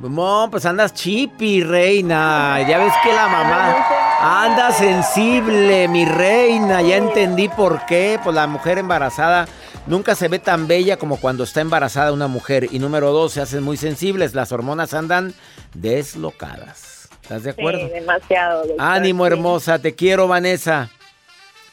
No, 0.00 0.48
pues 0.50 0.66
andas 0.66 0.92
chipi, 0.92 1.62
reina. 1.62 2.66
Ya 2.68 2.78
ves 2.78 2.92
que 3.04 3.12
la 3.12 3.28
mamá 3.28 4.05
anda 4.26 4.72
sensible, 4.72 5.86
mi 5.88 6.04
reina. 6.04 6.82
Ya 6.82 6.96
entendí 6.96 7.48
por 7.48 7.86
qué. 7.86 8.18
Pues 8.22 8.34
la 8.34 8.46
mujer 8.46 8.78
embarazada 8.78 9.46
nunca 9.86 10.14
se 10.14 10.28
ve 10.28 10.38
tan 10.38 10.66
bella 10.66 10.96
como 10.96 11.18
cuando 11.18 11.44
está 11.44 11.60
embarazada 11.60 12.12
una 12.12 12.26
mujer. 12.26 12.68
Y 12.72 12.78
número 12.78 13.12
dos, 13.12 13.32
se 13.32 13.40
hacen 13.40 13.62
muy 13.62 13.76
sensibles. 13.76 14.34
Las 14.34 14.50
hormonas 14.52 14.94
andan 14.94 15.32
deslocadas. 15.74 17.08
¿Estás 17.22 17.44
de 17.44 17.50
acuerdo? 17.50 17.86
Sí, 17.86 17.92
demasiado. 17.92 18.66
doctor, 18.66 18.76
Ánimo, 18.80 19.26
hermosa. 19.26 19.78
Te 19.78 19.94
quiero, 19.94 20.28
Vanessa. 20.28 20.90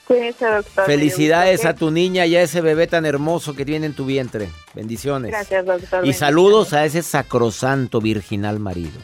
Cuídese, 0.05 0.45
doctor. 0.45 0.85
Felicidades 0.85 1.65
a 1.65 1.75
tu 1.75 1.89
niña 1.89 2.25
y 2.25 2.35
a 2.35 2.41
ese 2.41 2.61
bebé 2.61 2.87
tan 2.87 3.05
hermoso 3.05 3.55
que 3.55 3.65
tiene 3.65 3.85
en 3.87 3.93
tu 3.93 4.05
vientre. 4.05 4.49
Bendiciones. 4.73 5.31
Gracias, 5.31 5.65
doctor. 5.65 6.05
Y 6.05 6.13
saludos 6.13 6.73
a 6.73 6.85
ese 6.85 7.01
sacrosanto 7.01 8.01
virginal 8.01 8.59
marido. 8.59 8.99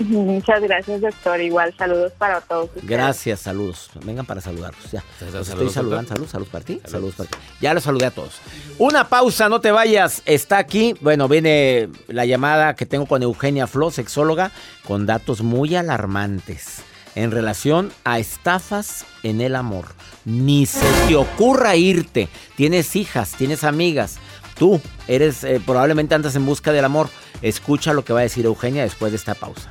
Muchas 0.00 0.62
gracias, 0.62 1.00
doctor. 1.00 1.40
Igual, 1.40 1.74
saludos 1.76 2.12
para 2.16 2.40
todos. 2.40 2.66
ustedes. 2.66 2.86
Gracias, 2.86 3.40
saludos. 3.40 3.90
Vengan 4.04 4.24
para 4.26 4.40
saludarlos. 4.40 4.90
Ya. 4.90 5.04
Los 5.20 5.28
estoy 5.28 5.44
saludos, 5.44 5.72
saludando. 5.74 5.96
doctor. 5.96 6.08
Saludos, 6.16 6.30
saludos 6.30 6.48
para 6.48 6.64
ti. 6.64 6.80
Saludos 6.86 7.14
para 7.16 7.30
ti. 7.30 7.38
Ya 7.60 7.74
los 7.74 7.82
saludé 7.84 8.06
a 8.06 8.10
todos. 8.10 8.40
Una 8.78 9.08
pausa, 9.08 9.48
no 9.48 9.60
te 9.60 9.70
vayas. 9.70 10.22
Está 10.24 10.58
aquí. 10.58 10.94
Bueno, 11.00 11.28
viene 11.28 11.90
la 12.08 12.24
llamada 12.24 12.74
que 12.74 12.86
tengo 12.86 13.06
con 13.06 13.22
Eugenia 13.22 13.66
Flo, 13.66 13.90
sexóloga, 13.90 14.52
con 14.86 15.04
datos 15.06 15.42
muy 15.42 15.76
alarmantes 15.76 16.82
en 17.14 17.30
relación 17.30 17.92
a 18.04 18.18
estafas 18.18 19.04
en 19.22 19.40
el 19.40 19.54
amor. 19.56 19.86
Ni 20.24 20.66
se 20.66 20.86
te 21.08 21.16
ocurra 21.16 21.76
irte. 21.76 22.28
Tienes 22.56 22.96
hijas, 22.96 23.32
tienes 23.36 23.64
amigas. 23.64 24.18
Tú 24.58 24.80
eres, 25.08 25.44
eh, 25.44 25.60
probablemente 25.64 26.14
andas 26.14 26.36
en 26.36 26.46
busca 26.46 26.72
del 26.72 26.84
amor. 26.84 27.08
Escucha 27.42 27.92
lo 27.92 28.04
que 28.04 28.12
va 28.12 28.20
a 28.20 28.24
decir 28.24 28.44
Eugenia 28.44 28.82
después 28.82 29.12
de 29.12 29.16
esta 29.16 29.34
pausa. 29.34 29.70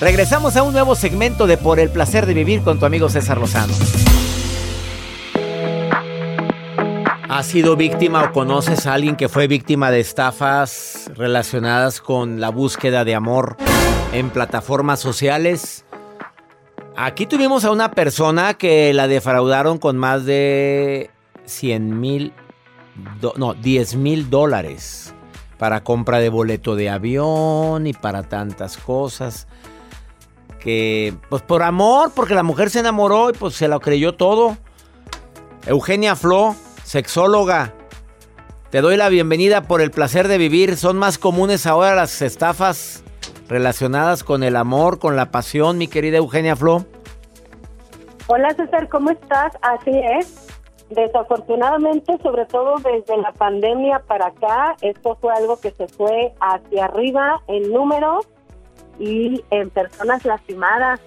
Regresamos 0.00 0.56
a 0.56 0.64
un 0.64 0.72
nuevo 0.72 0.96
segmento 0.96 1.46
de 1.46 1.56
Por 1.56 1.78
el 1.78 1.88
placer 1.88 2.26
de 2.26 2.34
vivir 2.34 2.62
con 2.62 2.80
tu 2.80 2.86
amigo 2.86 3.08
César 3.08 3.38
Lozano. 3.38 3.72
¿Has 7.28 7.46
sido 7.46 7.76
víctima 7.76 8.24
o 8.24 8.32
conoces 8.32 8.86
a 8.86 8.94
alguien 8.94 9.14
que 9.14 9.28
fue 9.28 9.46
víctima 9.46 9.92
de 9.92 10.00
estafas 10.00 11.10
relacionadas 11.14 12.00
con 12.00 12.40
la 12.40 12.48
búsqueda 12.48 13.04
de 13.04 13.14
amor 13.14 13.56
en 14.12 14.30
plataformas 14.30 14.98
sociales? 14.98 15.84
Aquí 16.96 17.26
tuvimos 17.26 17.64
a 17.64 17.70
una 17.70 17.92
persona 17.92 18.54
que 18.54 18.92
la 18.94 19.06
defraudaron 19.06 19.78
con 19.78 19.96
más 19.96 20.24
de 20.24 21.10
100 21.44 22.00
mil, 22.00 22.32
no, 23.36 23.54
10 23.54 23.94
mil 23.96 24.28
dólares 24.28 25.14
para 25.56 25.84
compra 25.84 26.18
de 26.18 26.30
boleto 26.30 26.74
de 26.74 26.90
avión 26.90 27.86
y 27.86 27.92
para 27.92 28.24
tantas 28.24 28.76
cosas 28.76 29.46
que, 30.64 31.12
pues 31.28 31.42
por 31.42 31.62
amor, 31.62 32.12
porque 32.16 32.34
la 32.34 32.42
mujer 32.42 32.70
se 32.70 32.80
enamoró 32.80 33.28
y 33.28 33.34
pues 33.34 33.54
se 33.54 33.68
lo 33.68 33.80
creyó 33.80 34.14
todo. 34.14 34.56
Eugenia 35.66 36.16
Flo, 36.16 36.56
sexóloga, 36.82 37.74
te 38.70 38.80
doy 38.80 38.96
la 38.96 39.10
bienvenida 39.10 39.64
por 39.64 39.82
el 39.82 39.90
placer 39.90 40.26
de 40.26 40.38
vivir. 40.38 40.78
Son 40.78 40.96
más 40.96 41.18
comunes 41.18 41.66
ahora 41.66 41.94
las 41.94 42.22
estafas 42.22 43.04
relacionadas 43.46 44.24
con 44.24 44.42
el 44.42 44.56
amor, 44.56 44.98
con 44.98 45.16
la 45.16 45.30
pasión, 45.30 45.76
mi 45.76 45.86
querida 45.86 46.16
Eugenia 46.16 46.56
Flo. 46.56 46.86
Hola 48.26 48.54
César, 48.54 48.88
¿cómo 48.88 49.10
estás? 49.10 49.52
Así 49.60 49.92
es. 50.18 50.46
Desafortunadamente, 50.88 52.16
sobre 52.22 52.46
todo 52.46 52.76
desde 52.76 53.18
la 53.18 53.32
pandemia 53.32 54.02
para 54.06 54.28
acá, 54.28 54.76
esto 54.80 55.18
fue 55.20 55.30
algo 55.34 55.60
que 55.60 55.72
se 55.72 55.88
fue 55.88 56.32
hacia 56.40 56.86
arriba 56.86 57.42
en 57.48 57.70
números 57.70 58.26
y 58.98 59.44
en 59.50 59.70
personas 59.70 60.24
lastimadas, 60.24 61.00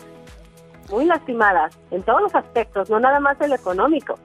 muy 0.90 1.06
lastimadas, 1.06 1.78
en 1.92 2.04
todos 2.04 2.22
los 2.22 2.36
aspectos, 2.36 2.90
no 2.90 3.00
nada 3.00 3.20
más 3.20 3.40
el 3.42 3.54
económico. 3.54 4.18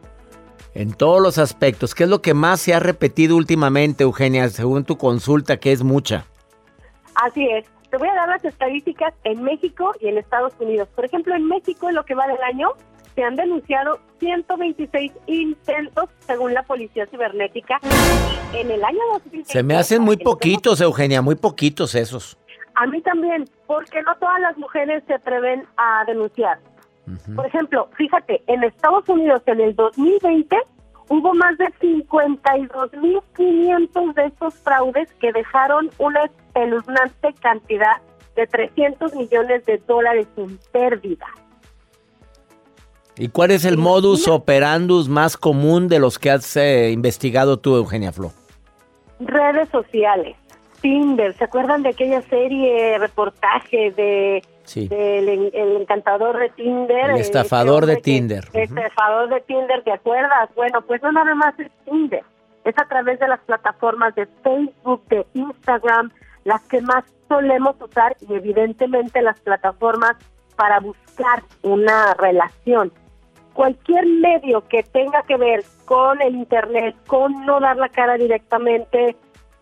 En 0.75 0.95
todos 0.95 1.21
los 1.21 1.39
aspectos. 1.39 1.95
¿Qué 1.95 2.05
es 2.05 2.09
lo 2.09 2.23
que 2.23 2.35
más 2.35 2.61
se 2.61 2.73
ha 2.73 2.81
repetido 2.81 3.37
últimamente, 3.37 4.05
Eugenia, 4.05 4.49
según 4.49 4.85
tu 4.85 4.97
consulta, 4.97 5.59
que 5.59 5.73
es 5.73 5.83
mucha? 5.83 6.25
Así 7.15 7.47
es. 7.47 7.67
Te 7.91 7.99
voy 7.99 8.09
a 8.09 8.15
dar 8.15 8.29
las 8.29 8.45
estadísticas 8.45 9.13
en 9.25 9.43
México 9.43 9.93
y 10.01 10.09
en 10.09 10.17
Estados 10.17 10.55
Unidos. 10.59 10.89
Por 10.95 11.05
ejemplo, 11.05 11.35
en 11.35 11.47
México, 11.47 11.91
en 11.91 11.95
lo 11.95 12.07
que 12.07 12.15
va 12.15 12.27
del 12.27 12.43
año, 12.43 12.69
se 13.15 13.23
han 13.23 13.37
denunciado 13.37 14.01
126 14.21 15.13
intentos 15.27 16.09
según 16.27 16.55
la 16.55 16.63
Policía 16.63 17.07
Cibernética. 17.07 17.79
En 18.55 18.71
el 18.71 18.83
año 18.83 19.01
2020... 19.13 19.53
Se 19.53 19.63
me 19.63 19.77
hacen 19.77 20.01
muy 20.01 20.17
poquitos, 20.17 20.81
Eugenia, 20.81 21.21
muy 21.21 21.35
poquitos 21.35 21.95
esos. 21.95 22.39
A 22.83 22.87
mí 22.87 23.01
también, 23.01 23.49
porque 23.69 24.03
no 24.03 24.17
todas 24.17 24.41
las 24.41 24.59
mujeres 24.59 25.05
se 25.07 25.15
atreven 25.15 25.65
a 25.77 26.03
denunciar. 26.05 26.59
Por 27.37 27.47
ejemplo, 27.47 27.89
fíjate, 27.97 28.43
en 28.49 28.65
Estados 28.65 29.09
Unidos 29.09 29.41
en 29.47 29.61
el 29.61 29.77
2020 29.77 30.57
hubo 31.09 31.33
más 31.33 31.57
de 31.59 31.67
52.500 31.67 34.15
de 34.15 34.25
estos 34.25 34.55
fraudes 34.55 35.13
que 35.21 35.33
dejaron 35.33 35.91
una 35.99 36.25
espeluznante 36.25 37.33
cantidad 37.41 38.03
de 38.35 38.49
300 38.49 39.15
millones 39.15 39.65
de 39.65 39.79
dólares 39.87 40.27
en 40.37 40.59
pérdida. 40.73 41.29
¿Y 43.17 43.29
cuál 43.29 43.53
es 43.53 43.65
el 43.65 43.79
modus 43.79 44.27
operandus 44.27 45.09
más 45.09 45.37
común 45.37 45.87
de 45.87 46.01
los 46.01 46.19
que 46.19 46.33
has 46.33 46.57
eh, 46.57 46.91
investigado 46.91 47.61
tú, 47.61 47.77
Eugenia 47.77 48.11
Flo? 48.11 48.33
Redes 49.21 49.69
sociales. 49.69 50.35
Tinder, 50.83 51.33
¿se 51.37 51.45
acuerdan 51.45 51.85
de 51.85 51.91
aquella 51.91 52.21
serie, 52.23 52.99
reportaje 52.99 53.93
de 53.93 54.43
del 54.75 55.51
el 55.55 55.77
encantador 55.81 56.39
de 56.39 56.49
Tinder? 56.51 57.11
El 57.11 57.21
estafador 57.21 57.87
de 57.87 57.97
Tinder. 57.97 58.45
El 58.53 58.63
estafador 58.63 59.29
de 59.29 59.41
Tinder, 59.43 59.83
¿te 59.85 59.93
acuerdas? 59.93 60.51
Bueno, 60.57 60.83
pues 60.83 61.03
no 61.03 61.13
nada 61.13 61.35
más 61.35 61.59
es 61.59 61.71
Tinder, 61.85 62.25
es 62.65 62.79
a 62.79 62.85
través 62.87 63.19
de 63.21 63.29
las 63.29 63.41
plataformas 63.41 64.15
de 64.17 64.27
Facebook, 64.43 65.05
de 65.09 65.25
Instagram, 65.35 66.11
las 66.45 66.61
que 66.63 66.81
más 66.81 67.05
solemos 67.29 67.77
usar 67.81 68.17
y 68.29 68.35
evidentemente 68.35 69.23
las 69.23 69.39
plataformas 69.41 70.17
para 70.57 70.81
buscar 70.81 71.43
una 71.63 72.15
relación. 72.15 72.93
Cualquier 73.53 74.07
medio 74.07 74.67
que 74.69 74.83
tenga 74.83 75.23
que 75.23 75.37
ver 75.37 75.63
con 75.85 76.21
el 76.23 76.35
Internet, 76.35 76.97
con 77.07 77.47
no 77.47 77.61
dar 77.61 77.77
la 77.77 77.89
cara 77.89 78.15
directamente, 78.15 79.15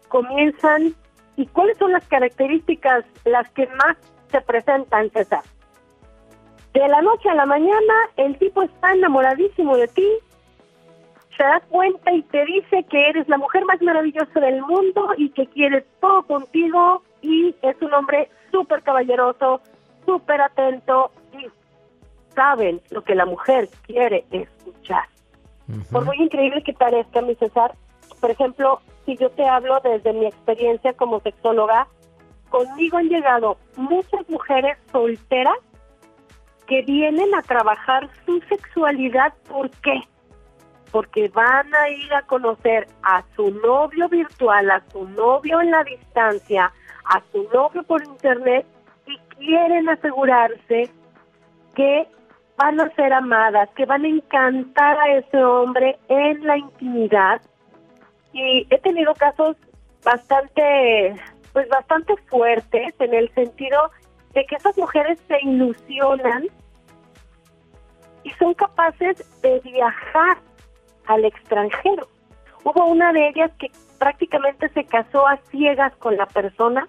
comienzan 0.08 0.94
¿Y 1.40 1.46
cuáles 1.46 1.78
son 1.78 1.90
las 1.92 2.06
características 2.06 3.02
las 3.24 3.48
que 3.52 3.66
más 3.68 3.96
se 4.30 4.42
presentan, 4.42 5.08
César? 5.08 5.42
De 6.74 6.86
la 6.86 7.00
noche 7.00 7.30
a 7.30 7.34
la 7.34 7.46
mañana, 7.46 7.94
el 8.18 8.36
tipo 8.36 8.62
está 8.62 8.92
enamoradísimo 8.92 9.74
de 9.78 9.88
ti, 9.88 10.06
se 11.34 11.42
da 11.42 11.60
cuenta 11.70 12.12
y 12.12 12.20
te 12.24 12.44
dice 12.44 12.84
que 12.90 13.08
eres 13.08 13.26
la 13.26 13.38
mujer 13.38 13.64
más 13.64 13.80
maravillosa 13.80 14.38
del 14.38 14.60
mundo 14.60 15.14
y 15.16 15.30
que 15.30 15.46
quiere 15.46 15.86
todo 16.02 16.24
contigo 16.24 17.02
y 17.22 17.54
es 17.62 17.80
un 17.80 17.94
hombre 17.94 18.28
súper 18.52 18.82
caballeroso, 18.82 19.62
súper 20.04 20.42
atento 20.42 21.10
y 21.32 21.46
saben 22.34 22.82
lo 22.90 23.02
que 23.02 23.14
la 23.14 23.24
mujer 23.24 23.66
quiere 23.86 24.26
escuchar. 24.30 25.04
Por 25.90 26.04
muy 26.04 26.18
increíble 26.18 26.62
que 26.62 26.74
parezca, 26.74 27.22
mi 27.22 27.34
César, 27.36 27.72
por 28.20 28.30
ejemplo, 28.30 28.82
si 29.10 29.16
yo 29.16 29.28
te 29.30 29.44
hablo 29.44 29.80
desde 29.82 30.12
mi 30.12 30.26
experiencia 30.26 30.92
como 30.92 31.18
sexóloga, 31.20 31.88
conmigo 32.48 32.98
han 32.98 33.08
llegado 33.08 33.56
muchas 33.76 34.28
mujeres 34.28 34.78
solteras 34.92 35.56
que 36.68 36.82
vienen 36.82 37.34
a 37.34 37.42
trabajar 37.42 38.08
su 38.24 38.40
sexualidad. 38.42 39.34
¿Por 39.48 39.68
qué? 39.82 40.00
Porque 40.92 41.28
van 41.28 41.74
a 41.74 41.88
ir 41.88 42.14
a 42.14 42.22
conocer 42.22 42.86
a 43.02 43.24
su 43.34 43.50
novio 43.50 44.08
virtual, 44.08 44.70
a 44.70 44.80
su 44.92 45.08
novio 45.08 45.60
en 45.60 45.72
la 45.72 45.82
distancia, 45.82 46.72
a 47.04 47.20
su 47.32 47.48
novio 47.52 47.82
por 47.82 48.04
internet 48.04 48.64
y 49.06 49.18
quieren 49.34 49.88
asegurarse 49.88 50.88
que 51.74 52.06
van 52.56 52.80
a 52.80 52.88
ser 52.94 53.12
amadas, 53.12 53.70
que 53.70 53.86
van 53.86 54.04
a 54.04 54.08
encantar 54.08 54.96
a 54.98 55.16
ese 55.16 55.42
hombre 55.42 55.98
en 56.08 56.46
la 56.46 56.58
intimidad 56.58 57.40
y 58.32 58.66
he 58.70 58.78
tenido 58.78 59.14
casos 59.14 59.56
bastante, 60.04 61.14
pues 61.52 61.68
bastante 61.68 62.14
fuertes 62.28 62.94
en 62.98 63.14
el 63.14 63.32
sentido 63.34 63.90
de 64.34 64.44
que 64.46 64.56
esas 64.56 64.76
mujeres 64.78 65.18
se 65.26 65.38
ilusionan 65.42 66.46
y 68.22 68.30
son 68.30 68.54
capaces 68.54 69.24
de 69.42 69.60
viajar 69.60 70.38
al 71.06 71.24
extranjero. 71.24 72.06
Hubo 72.64 72.84
una 72.86 73.12
de 73.12 73.28
ellas 73.28 73.50
que 73.58 73.70
prácticamente 73.98 74.68
se 74.70 74.84
casó 74.84 75.26
a 75.26 75.38
ciegas 75.50 75.94
con 75.96 76.16
la 76.16 76.26
persona 76.26 76.86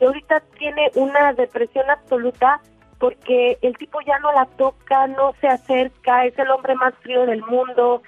y 0.00 0.04
ahorita 0.04 0.40
tiene 0.58 0.90
una 0.94 1.32
depresión 1.32 1.88
absoluta 1.90 2.60
porque 2.98 3.58
el 3.62 3.76
tipo 3.78 4.00
ya 4.02 4.18
no 4.20 4.32
la 4.32 4.46
toca, 4.46 5.08
no 5.08 5.32
se 5.40 5.48
acerca, 5.48 6.24
es 6.24 6.38
el 6.38 6.50
hombre 6.50 6.74
más 6.76 6.94
frío 7.02 7.26
del 7.26 7.42
mundo, 7.42 8.02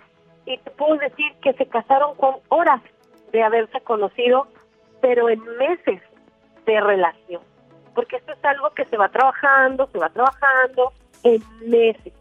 y 0.46 0.59
te 0.59 0.70
puedo 0.72 0.96
decir 0.96 1.33
que 1.42 1.52
se 1.54 1.66
casaron 1.66 2.14
con 2.16 2.37
horas 2.48 2.80
de 3.33 3.42
haberse 3.42 3.80
conocido, 3.80 4.46
pero 5.00 5.28
en 5.28 5.42
meses 5.57 6.00
de 6.66 6.80
relación. 6.80 7.42
Porque 7.94 8.16
esto 8.16 8.33
es 8.33 8.44
algo 8.44 8.70
que 8.70 8.85
se 8.87 8.96
va 8.96 9.09
trabajando, 9.09 9.88
se 9.92 9.98
va 9.98 10.09
trabajando 10.09 10.92
en 11.22 11.42
meses. 11.68 12.12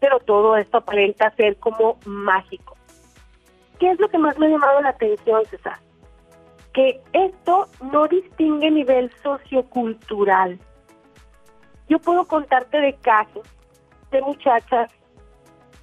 Pero 0.00 0.18
todo 0.20 0.56
esto 0.56 0.78
aparenta 0.78 1.30
ser 1.36 1.56
como 1.56 1.98
mágico. 2.04 2.76
¿Qué 3.78 3.90
es 3.90 4.00
lo 4.00 4.08
que 4.08 4.18
más 4.18 4.38
me 4.38 4.46
ha 4.46 4.50
llamado 4.50 4.80
la 4.80 4.90
atención, 4.90 5.44
César? 5.46 5.78
Que 6.72 7.00
esto 7.12 7.68
no 7.92 8.08
distingue 8.08 8.70
nivel 8.70 9.12
sociocultural. 9.22 10.58
Yo 11.88 11.98
puedo 11.98 12.24
contarte 12.26 12.80
de 12.80 12.94
casos 12.94 13.46
de 14.10 14.22
muchachas 14.22 14.90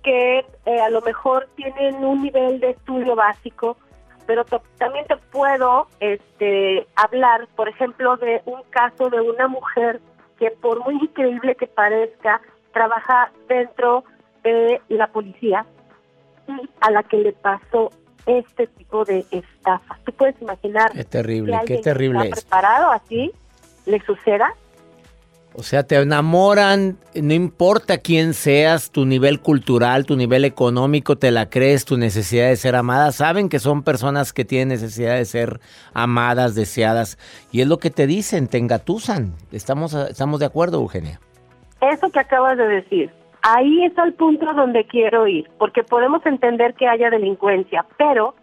que 0.03 0.45
eh, 0.65 0.81
a 0.81 0.89
lo 0.89 1.01
mejor 1.01 1.47
tienen 1.55 2.03
un 2.03 2.23
nivel 2.23 2.59
de 2.59 2.71
estudio 2.71 3.15
básico, 3.15 3.77
pero 4.25 4.45
también 4.77 5.05
te 5.07 5.17
puedo 5.17 5.87
este, 5.99 6.87
hablar, 6.95 7.47
por 7.55 7.67
ejemplo, 7.67 8.15
de 8.17 8.41
un 8.45 8.61
caso 8.69 9.09
de 9.09 9.19
una 9.21 9.47
mujer 9.47 9.99
que 10.37 10.51
por 10.51 10.83
muy 10.83 10.95
increíble 10.95 11.55
que 11.55 11.67
parezca, 11.67 12.41
trabaja 12.71 13.31
dentro 13.47 14.03
de 14.43 14.81
la 14.89 15.07
policía 15.07 15.65
y 16.47 16.69
a 16.81 16.91
la 16.91 17.03
que 17.03 17.17
le 17.17 17.33
pasó 17.33 17.91
este 18.25 18.67
tipo 18.67 19.03
de 19.03 19.25
estafa. 19.31 19.97
¿Tú 20.05 20.13
puedes 20.13 20.39
imaginar 20.41 20.91
Qué 20.91 20.99
que 20.99 21.05
terrible, 21.05 21.51
qué 21.51 21.57
alguien 21.57 21.77
que 21.79 21.83
terrible 21.83 22.19
está 22.23 22.39
es. 22.39 22.43
preparado 22.43 22.91
así 22.91 23.31
le 23.85 23.99
suceda? 24.01 24.53
O 25.53 25.63
sea, 25.63 25.83
te 25.83 25.95
enamoran, 25.95 26.97
no 27.15 27.33
importa 27.33 27.97
quién 27.97 28.33
seas, 28.33 28.91
tu 28.91 29.05
nivel 29.05 29.39
cultural, 29.41 30.05
tu 30.05 30.15
nivel 30.15 30.45
económico, 30.45 31.17
te 31.17 31.31
la 31.31 31.49
crees, 31.49 31.85
tu 31.85 31.97
necesidad 31.97 32.49
de 32.49 32.55
ser 32.55 32.75
amada. 32.75 33.11
Saben 33.11 33.49
que 33.49 33.59
son 33.59 33.83
personas 33.83 34.31
que 34.31 34.45
tienen 34.45 34.69
necesidad 34.69 35.15
de 35.15 35.25
ser 35.25 35.59
amadas, 35.93 36.53
deseadas. 36.53 37.17
Y 37.51 37.61
es 37.61 37.67
lo 37.67 37.77
que 37.77 37.89
te 37.89 38.05
dicen, 38.05 38.47
te 38.47 38.59
engatusan. 38.59 39.33
Estamos, 39.51 39.93
estamos 39.95 40.39
de 40.39 40.45
acuerdo, 40.45 40.77
Eugenia. 40.77 41.19
Eso 41.81 42.09
que 42.11 42.19
acabas 42.19 42.57
de 42.57 42.67
decir, 42.67 43.11
ahí 43.41 43.85
es 43.85 43.97
el 43.97 44.13
punto 44.13 44.45
donde 44.53 44.85
quiero 44.85 45.27
ir, 45.27 45.49
porque 45.57 45.83
podemos 45.83 46.23
entender 46.25 46.75
que 46.75 46.87
haya 46.87 47.09
delincuencia, 47.09 47.85
pero 47.97 48.35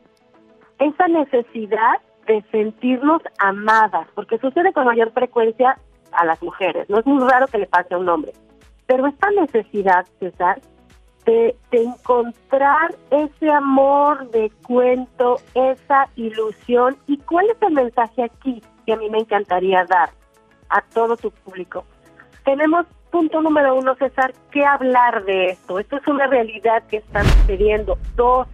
esa 0.81 1.07
necesidad 1.07 2.01
de 2.27 2.43
sentirnos 2.51 3.23
amadas, 3.39 4.09
porque 4.15 4.39
sucede 4.39 4.73
con 4.73 4.85
mayor 4.87 5.13
frecuencia 5.13 5.79
a 6.13 6.25
las 6.25 6.43
mujeres, 6.43 6.89
no 6.89 6.99
es 6.99 7.07
muy 7.07 7.23
raro 7.29 7.47
que 7.47 7.59
le 7.59 7.67
pase 7.67 7.95
a 7.95 7.99
un 7.99 8.09
hombre, 8.09 8.33
pero 8.87 9.07
esta 9.07 9.31
necesidad, 9.31 10.07
César, 10.21 10.61
de, 11.25 11.57
de 11.73 11.83
encontrar 11.83 12.95
ese 13.11 13.51
amor 13.51 14.31
de 14.31 14.51
cuento, 14.67 15.37
esa 15.55 16.09
ilusión, 16.15 16.97
y 17.07 17.19
cuál 17.19 17.51
es 17.51 17.61
el 17.63 17.73
mensaje 17.73 18.23
aquí 18.23 18.63
que 18.87 18.93
a 18.93 18.97
mí 18.97 19.11
me 19.11 19.19
encantaría 19.19 19.85
dar 19.85 20.11
a 20.69 20.81
todo 20.83 21.17
tu 21.17 21.31
público. 21.31 21.85
Tenemos 22.45 22.87
punto 23.11 23.41
número 23.41 23.75
uno, 23.75 23.95
César, 23.97 24.33
que 24.51 24.65
hablar 24.65 25.25
de 25.25 25.47
esto. 25.47 25.79
Esto 25.79 25.97
es 25.97 26.07
una 26.07 26.27
realidad 26.27 26.83
que 26.89 26.99
está 26.99 27.25
sucediendo. 27.25 27.99
Dos, 28.15 28.47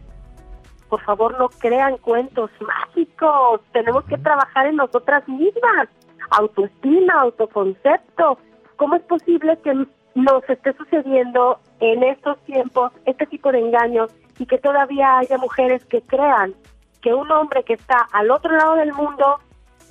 por 0.88 1.00
favor, 1.02 1.38
no 1.38 1.48
crean 1.48 1.98
cuentos 1.98 2.50
mágicos. 2.60 3.60
Tenemos 3.72 4.04
que 4.04 4.18
trabajar 4.18 4.66
en 4.66 4.76
nosotras 4.76 5.26
mismas. 5.28 5.88
Autoestima, 6.38 7.14
autoconcepto. 7.20 8.38
¿Cómo 8.76 8.96
es 8.96 9.02
posible 9.02 9.58
que 9.62 9.86
nos 10.14 10.48
esté 10.48 10.72
sucediendo 10.74 11.58
en 11.80 12.02
estos 12.02 12.38
tiempos 12.44 12.92
este 13.06 13.26
tipo 13.26 13.50
de 13.52 13.60
engaños 13.60 14.10
y 14.38 14.46
que 14.46 14.58
todavía 14.58 15.18
haya 15.18 15.38
mujeres 15.38 15.84
que 15.86 16.02
crean 16.02 16.54
que 17.00 17.14
un 17.14 17.30
hombre 17.30 17.64
que 17.64 17.74
está 17.74 18.08
al 18.12 18.30
otro 18.30 18.56
lado 18.56 18.74
del 18.76 18.92
mundo, 18.92 19.38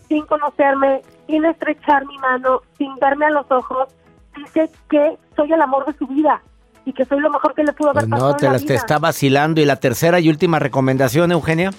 sin 0.07 0.25
conocerme, 0.25 1.01
sin 1.27 1.45
estrechar 1.45 2.05
mi 2.05 2.17
mano, 2.19 2.61
sin 2.77 2.95
verme 2.95 3.25
a 3.25 3.31
los 3.31 3.49
ojos, 3.51 3.87
dice 4.35 4.69
que 4.89 5.17
soy 5.35 5.51
el 5.51 5.61
amor 5.61 5.85
de 5.85 5.93
su 5.97 6.07
vida 6.07 6.41
y 6.85 6.93
que 6.93 7.05
soy 7.05 7.19
lo 7.19 7.29
mejor 7.29 7.53
que 7.53 7.63
le 7.63 7.73
pudo 7.73 7.89
haber 7.89 8.03
Pues 8.03 8.11
pasado 8.11 8.31
no, 8.31 8.37
te, 8.37 8.45
en 8.45 8.53
la 8.53 8.59
te 8.59 8.65
vida. 8.65 8.75
está 8.75 8.97
vacilando. 8.99 9.61
Y 9.61 9.65
la 9.65 9.75
tercera 9.75 10.19
y 10.19 10.29
última 10.29 10.59
recomendación, 10.59 11.31
Eugenia. 11.31 11.71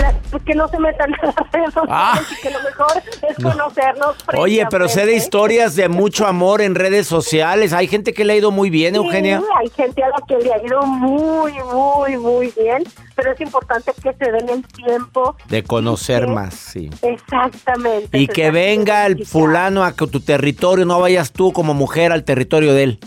La- 0.00 0.12
pues 0.30 0.42
que 0.44 0.54
no 0.54 0.66
se 0.68 0.78
metan 0.80 1.10
en 1.22 1.26
las 1.26 1.52
redes 1.52 1.74
sociales 1.74 1.86
Ah. 1.90 2.20
y 2.38 2.42
que 2.42 2.50
lo 2.50 2.60
mejor 2.62 3.02
es 3.28 3.36
conocernos. 3.42 4.16
Oye, 4.36 4.66
pero 4.70 4.88
sé 4.88 5.06
de 5.06 5.14
historias 5.14 5.76
de 5.76 5.88
mucho 5.88 6.26
amor 6.26 6.60
en 6.60 6.74
redes 6.74 7.06
sociales. 7.06 7.72
Hay 7.72 7.86
gente 7.86 8.12
que 8.12 8.24
le 8.24 8.32
ha 8.32 8.36
ido 8.36 8.50
muy 8.50 8.70
bien, 8.70 8.96
Eugenia. 8.96 9.38
Sí, 9.40 9.44
hay 9.60 9.70
gente 9.70 10.02
a 10.02 10.08
la 10.08 10.16
que 10.26 10.36
le 10.38 10.52
ha 10.52 10.64
ido 10.64 10.82
muy, 10.86 11.52
muy, 11.72 12.16
muy 12.16 12.52
bien, 12.58 12.82
pero 13.14 13.32
es 13.32 13.40
importante 13.40 13.92
que 14.02 14.12
se 14.14 14.32
den 14.32 14.48
el 14.48 14.62
tiempo. 14.66 15.36
De 15.48 15.62
conocer 15.62 16.24
Sí. 16.24 16.30
más, 16.30 16.54
sí. 16.54 16.90
Exactamente. 17.02 18.18
Y 18.18 18.26
que 18.26 18.50
venga 18.50 19.06
el 19.06 19.24
fulano 19.26 19.84
a 19.84 19.92
que 19.94 20.06
tu 20.06 20.20
territorio, 20.20 20.84
no 20.84 21.00
vayas 21.00 21.32
tú 21.32 21.52
como 21.52 21.74
mujer 21.74 22.12
al 22.12 22.24
territorio 22.24 22.74
de 22.74 22.82
él. 22.84 22.98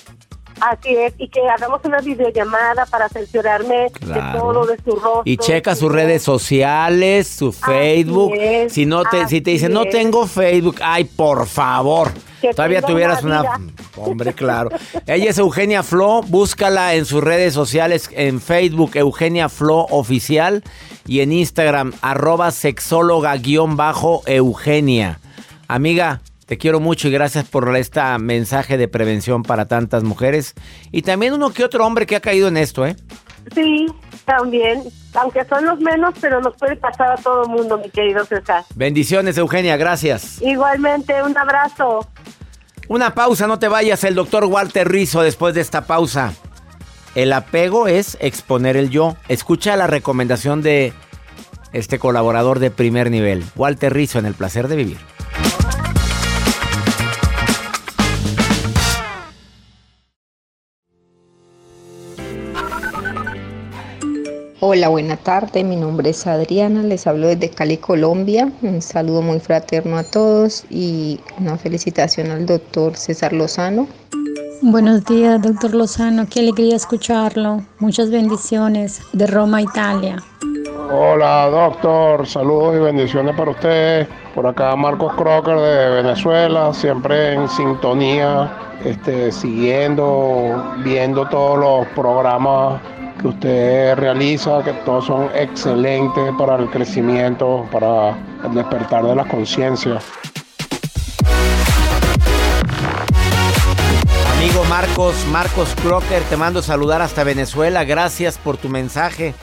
Así 0.60 0.96
es, 0.96 1.14
y 1.18 1.28
que 1.30 1.42
hagamos 1.48 1.82
una 1.84 2.00
videollamada 2.02 2.86
para 2.86 3.08
Claro. 3.10 4.34
de 4.34 4.40
todo, 4.40 4.66
de 4.66 4.78
su 4.78 4.92
rostro. 4.92 5.22
Y 5.26 5.38
checa 5.38 5.76
su 5.76 5.82
sus 5.82 5.92
redes 5.92 6.24
sociales, 6.24 7.28
su 7.28 7.52
Facebook. 7.52 8.34
es, 8.36 8.74
si 8.74 8.86
no 8.86 9.04
te, 9.04 9.28
si 9.28 9.42
te 9.42 9.52
dicen, 9.52 9.74
no 9.74 9.86
tengo 9.86 10.26
Facebook, 10.28 10.78
ay, 10.82 11.04
por 11.06 11.46
favor. 11.48 12.12
Que 12.42 12.54
Todavía 12.54 12.82
tuvieras 12.82 13.24
una 13.24 13.42
una... 13.42 13.58
vida. 13.58 13.72
Hombre, 13.98 14.34
claro. 14.34 14.70
Ella 15.08 15.30
es 15.30 15.38
Eugenia 15.40 15.82
Flo, 15.82 16.22
búscala 16.24 16.94
en 16.96 17.06
sus 17.06 17.24
redes 17.24 17.54
sociales, 17.54 18.10
en 18.14 18.40
Facebook, 18.42 18.92
Eugenia 18.96 19.50
Flo 19.50 19.86
Oficial, 19.90 20.64
y 21.08 21.22
en 21.22 21.32
Instagram, 21.32 21.94
arroba 22.02 22.52
sexóloga-eugenia. 22.52 25.20
Amiga, 25.68 26.22
te 26.48 26.58
quiero 26.58 26.80
mucho 26.80 27.10
y 27.10 27.12
gracias 27.12 27.46
por 27.46 27.76
este 27.76 28.02
mensaje 28.20 28.78
de 28.78 28.88
prevención 28.88 29.44
para 29.44 29.68
tantas 29.68 30.04
mujeres. 30.04 30.56
Y 30.92 31.02
también 31.02 31.34
uno 31.34 31.52
que 31.52 31.64
otro 31.64 31.86
hombre 31.86 32.06
que 32.06 32.16
ha 32.16 32.22
caído 32.22 32.48
en 32.48 32.56
esto, 32.56 32.86
¿eh? 32.86 32.96
Sí, 33.54 33.86
también, 34.24 34.84
aunque 35.14 35.44
son 35.46 35.66
los 35.66 35.80
menos, 35.80 36.14
pero 36.22 36.40
nos 36.42 36.56
puede 36.56 36.78
pasar 36.78 37.12
a 37.12 37.16
todo 37.18 37.44
el 37.44 37.50
mundo, 37.50 37.78
mi 37.78 37.90
querido 37.90 38.24
César. 38.26 38.64
Bendiciones, 38.76 39.38
Eugenia, 39.38 39.76
gracias. 39.76 40.42
Igualmente, 40.42 41.22
un 41.22 41.38
abrazo. 41.38 42.08
Una 42.88 43.14
pausa, 43.14 43.46
no 43.48 43.60
te 43.60 43.68
vayas. 43.68 44.06
El 44.06 44.16
doctor 44.16 44.46
Walter 44.46 44.90
Rizzo 44.90 45.22
después 45.22 45.54
de 45.54 45.62
esta 45.62 45.86
pausa. 45.86 46.34
El 47.14 47.34
apego 47.34 47.88
es 47.88 48.18
exponer 48.22 48.78
el 48.78 48.90
yo. 48.90 49.18
Escucha 49.28 49.76
la 49.76 49.88
recomendación 49.88 50.62
de 50.62 50.94
este 51.74 52.00
colaborador 52.00 52.60
de 52.60 52.72
primer 52.72 53.12
nivel, 53.12 53.44
Walter 53.58 53.94
Rizzo, 53.94 54.20
en 54.20 54.26
El 54.26 54.34
Placer 54.34 54.70
de 54.70 54.78
Vivir. 54.78 55.17
Hola, 64.60 64.90
buena 64.90 65.18
tarde. 65.18 65.64
Mi 65.64 65.76
nombre 65.76 66.10
es 66.10 66.26
Adriana. 66.26 66.82
Les 66.82 67.06
hablo 67.06 67.28
desde 67.28 67.52
Cali, 67.52 67.78
Colombia. 67.78 68.52
Un 68.64 68.82
saludo 68.82 69.22
muy 69.22 69.40
fraterno 69.40 70.00
a 70.00 70.04
todos 70.04 70.66
y 70.72 71.20
una 71.40 71.60
felicitación 71.60 72.32
al 72.32 72.48
doctor 72.48 72.98
César 72.98 73.34
Lozano. 73.34 73.88
Buenos 74.64 75.06
días, 75.06 75.40
doctor 75.44 75.76
Lozano. 75.76 76.26
Qué 76.28 76.40
alegría 76.40 76.76
escucharlo. 76.76 77.62
Muchas 77.78 78.10
bendiciones 78.10 79.00
de 79.14 79.28
Roma, 79.28 79.62
Italia. 79.62 80.24
Hola 80.92 81.50
doctor, 81.52 82.26
saludos 82.26 82.78
y 82.78 82.80
bendiciones 82.80 83.36
para 83.36 83.52
usted. 83.52 84.08
Por 84.34 84.48
acá 84.48 84.76
Marcos 84.76 85.14
Crocker 85.14 85.56
de 85.56 86.02
Venezuela, 86.02 86.74
siempre 86.74 87.34
en 87.34 87.48
sintonía, 87.48 88.52
este, 88.84 89.32
siguiendo, 89.32 90.74
viendo 90.84 91.28
todos 91.30 91.60
los 91.60 91.88
programas 91.90 92.82
que 93.22 93.28
usted 93.28 93.96
realiza, 93.96 94.64
que 94.64 94.74
todos 94.86 95.06
son 95.06 95.30
excelentes 95.36 96.32
para 96.38 96.56
el 96.58 96.70
crecimiento, 96.70 97.68
para 97.72 98.12
el 98.46 98.54
despertar 98.54 99.04
de 99.06 99.16
la 99.16 99.26
conciencia. 99.28 100.00
Amigo 104.38 104.64
Marcos, 104.66 105.16
Marcos 105.32 105.70
Crocker, 105.82 106.22
te 106.24 106.38
mando 106.38 106.62
saludar 106.62 107.02
hasta 107.02 107.24
Venezuela. 107.24 107.84
Gracias 107.84 108.38
por 108.38 108.58
tu 108.58 108.70
mensaje. 108.70 109.34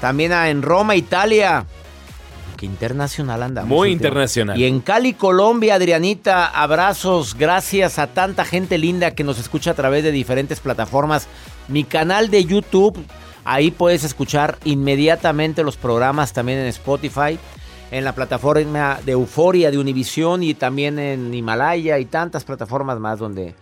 También 0.00 0.32
a- 0.32 0.48
en 0.50 0.62
Roma, 0.62 0.94
Italia. 0.94 1.66
Qué 2.56 2.64
internacional 2.64 3.42
andamos. 3.42 3.68
Muy 3.68 3.90
internacional. 3.90 4.58
Y 4.58 4.64
en 4.64 4.80
Cali, 4.80 5.12
Colombia, 5.12 5.74
Adrianita, 5.74 6.46
abrazos. 6.46 7.34
Gracias 7.36 7.98
a 7.98 8.06
tanta 8.06 8.44
gente 8.46 8.78
linda 8.78 9.10
que 9.10 9.24
nos 9.24 9.38
escucha 9.38 9.72
a 9.72 9.74
través 9.74 10.02
de 10.04 10.12
diferentes 10.12 10.60
plataformas. 10.60 11.26
Mi 11.68 11.84
canal 11.84 12.30
de 12.30 12.44
YouTube, 12.44 12.96
ahí 13.44 13.70
puedes 13.70 14.04
escuchar 14.04 14.58
inmediatamente 14.64 15.64
los 15.64 15.76
programas 15.76 16.32
también 16.32 16.58
en 16.58 16.66
Spotify. 16.66 17.38
En 17.90 18.04
la 18.04 18.14
plataforma 18.14 18.98
de 19.04 19.12
Euforia 19.12 19.70
de 19.70 19.78
Univisión 19.78 20.42
y 20.42 20.54
también 20.54 20.98
en 20.98 21.32
Himalaya 21.32 21.98
y 21.98 22.04
tantas 22.06 22.44
plataformas 22.44 22.98
más 22.98 23.18
donde... 23.18 23.54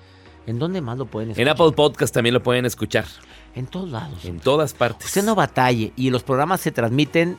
¿En 0.46 0.58
dónde 0.58 0.80
más 0.80 0.98
lo 0.98 1.06
pueden 1.06 1.30
escuchar? 1.30 1.46
En 1.46 1.52
Apple 1.52 1.72
Podcast 1.72 2.12
también 2.12 2.34
lo 2.34 2.42
pueden 2.42 2.66
escuchar. 2.66 3.06
En 3.54 3.66
todos 3.66 3.90
lados. 3.90 4.24
En 4.24 4.40
todas 4.40 4.74
partes. 4.74 5.06
Usted 5.06 5.24
no 5.24 5.34
batalle 5.34 5.92
y 5.96 6.10
los 6.10 6.22
programas 6.22 6.60
se 6.60 6.70
transmiten 6.70 7.38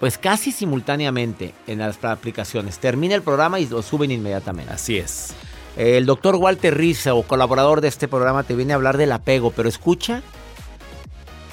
pues 0.00 0.18
casi 0.18 0.52
simultáneamente 0.52 1.54
en 1.66 1.78
las 1.78 2.02
aplicaciones. 2.04 2.78
Termina 2.78 3.14
el 3.14 3.22
programa 3.22 3.60
y 3.60 3.66
lo 3.66 3.82
suben 3.82 4.10
inmediatamente. 4.10 4.72
Así 4.72 4.98
es. 4.98 5.34
El 5.76 6.06
doctor 6.06 6.36
Walter 6.36 6.76
Rizzo, 6.76 7.22
colaborador 7.22 7.80
de 7.80 7.88
este 7.88 8.06
programa, 8.06 8.44
te 8.44 8.54
viene 8.54 8.72
a 8.72 8.76
hablar 8.76 8.96
del 8.96 9.12
apego, 9.12 9.50
pero 9.50 9.68
escucha 9.68 10.22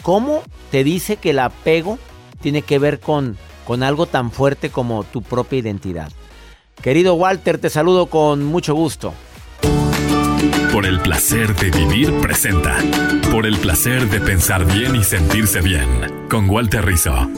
cómo 0.04 0.44
te 0.70 0.84
dice 0.84 1.18
que 1.18 1.32
el 1.32 1.40
apego 1.40 1.98
tiene 2.40 2.62
que 2.62 2.78
ver 2.78 3.00
con, 3.00 3.38
con 3.66 3.82
algo 3.84 4.06
tan 4.06 4.32
fuerte 4.32 4.70
como 4.70 5.04
tu 5.04 5.22
propia 5.22 5.60
identidad. 5.60 6.12
Querido 6.82 7.16
Walter, 7.16 7.58
te 7.58 7.70
saludo 7.70 8.08
con 8.08 8.44
mucho 8.44 8.76
gusto. 8.76 9.14
Por 10.72 10.86
el 10.86 11.00
placer 11.00 11.56
de 11.56 11.70
vivir 11.70 12.14
presenta. 12.22 12.78
Por 13.32 13.46
el 13.46 13.58
placer 13.58 14.10
de 14.10 14.20
pensar 14.20 14.66
bien 14.66 14.96
y 14.96 15.04
sentirse 15.04 15.62
bien. 15.62 16.28
Con 16.30 16.50
Walter 16.50 16.86
Rizzo. 16.86 17.30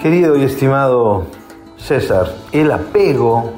Querido 0.00 0.36
y 0.36 0.44
estimado 0.44 1.26
César, 1.76 2.34
el 2.52 2.70
apego 2.70 3.52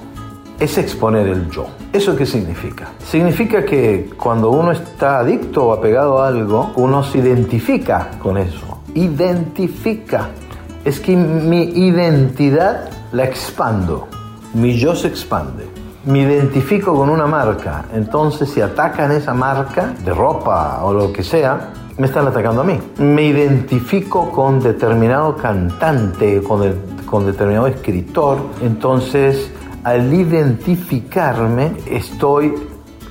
es 0.58 0.78
exponer 0.78 1.26
el 1.26 1.50
yo. 1.50 1.66
¿Eso 1.92 2.16
qué 2.16 2.24
significa? 2.24 2.88
Significa 3.04 3.64
que 3.64 4.10
cuando 4.16 4.50
uno 4.50 4.72
está 4.72 5.18
adicto 5.18 5.66
o 5.66 5.72
apegado 5.72 6.22
a 6.22 6.28
algo, 6.28 6.72
uno 6.76 7.02
se 7.02 7.18
identifica 7.18 8.10
con 8.22 8.38
eso. 8.38 8.80
Identifica. 8.94 10.30
Es 10.84 11.00
que 11.00 11.16
mi 11.16 11.62
identidad 11.62 12.88
la 13.12 13.24
expando. 13.24 14.08
Mi 14.54 14.78
yo 14.78 14.94
se 14.94 15.08
expande. 15.08 15.66
Me 16.06 16.20
identifico 16.20 16.94
con 16.94 17.10
una 17.10 17.26
marca. 17.26 17.86
Entonces 17.92 18.48
si 18.48 18.60
atacan 18.60 19.10
esa 19.12 19.34
marca 19.34 19.92
de 20.04 20.14
ropa 20.14 20.82
o 20.84 20.92
lo 20.92 21.12
que 21.12 21.22
sea, 21.22 21.72
me 21.98 22.06
están 22.06 22.28
atacando 22.28 22.60
a 22.60 22.64
mí. 22.64 22.78
Me 22.98 23.24
identifico 23.24 24.30
con 24.30 24.60
determinado 24.60 25.36
cantante, 25.36 26.42
con, 26.42 26.62
con 27.04 27.26
determinado 27.26 27.66
escritor. 27.66 28.38
Entonces 28.62 29.50
al 29.86 30.12
identificarme 30.12 31.76
estoy 31.88 32.52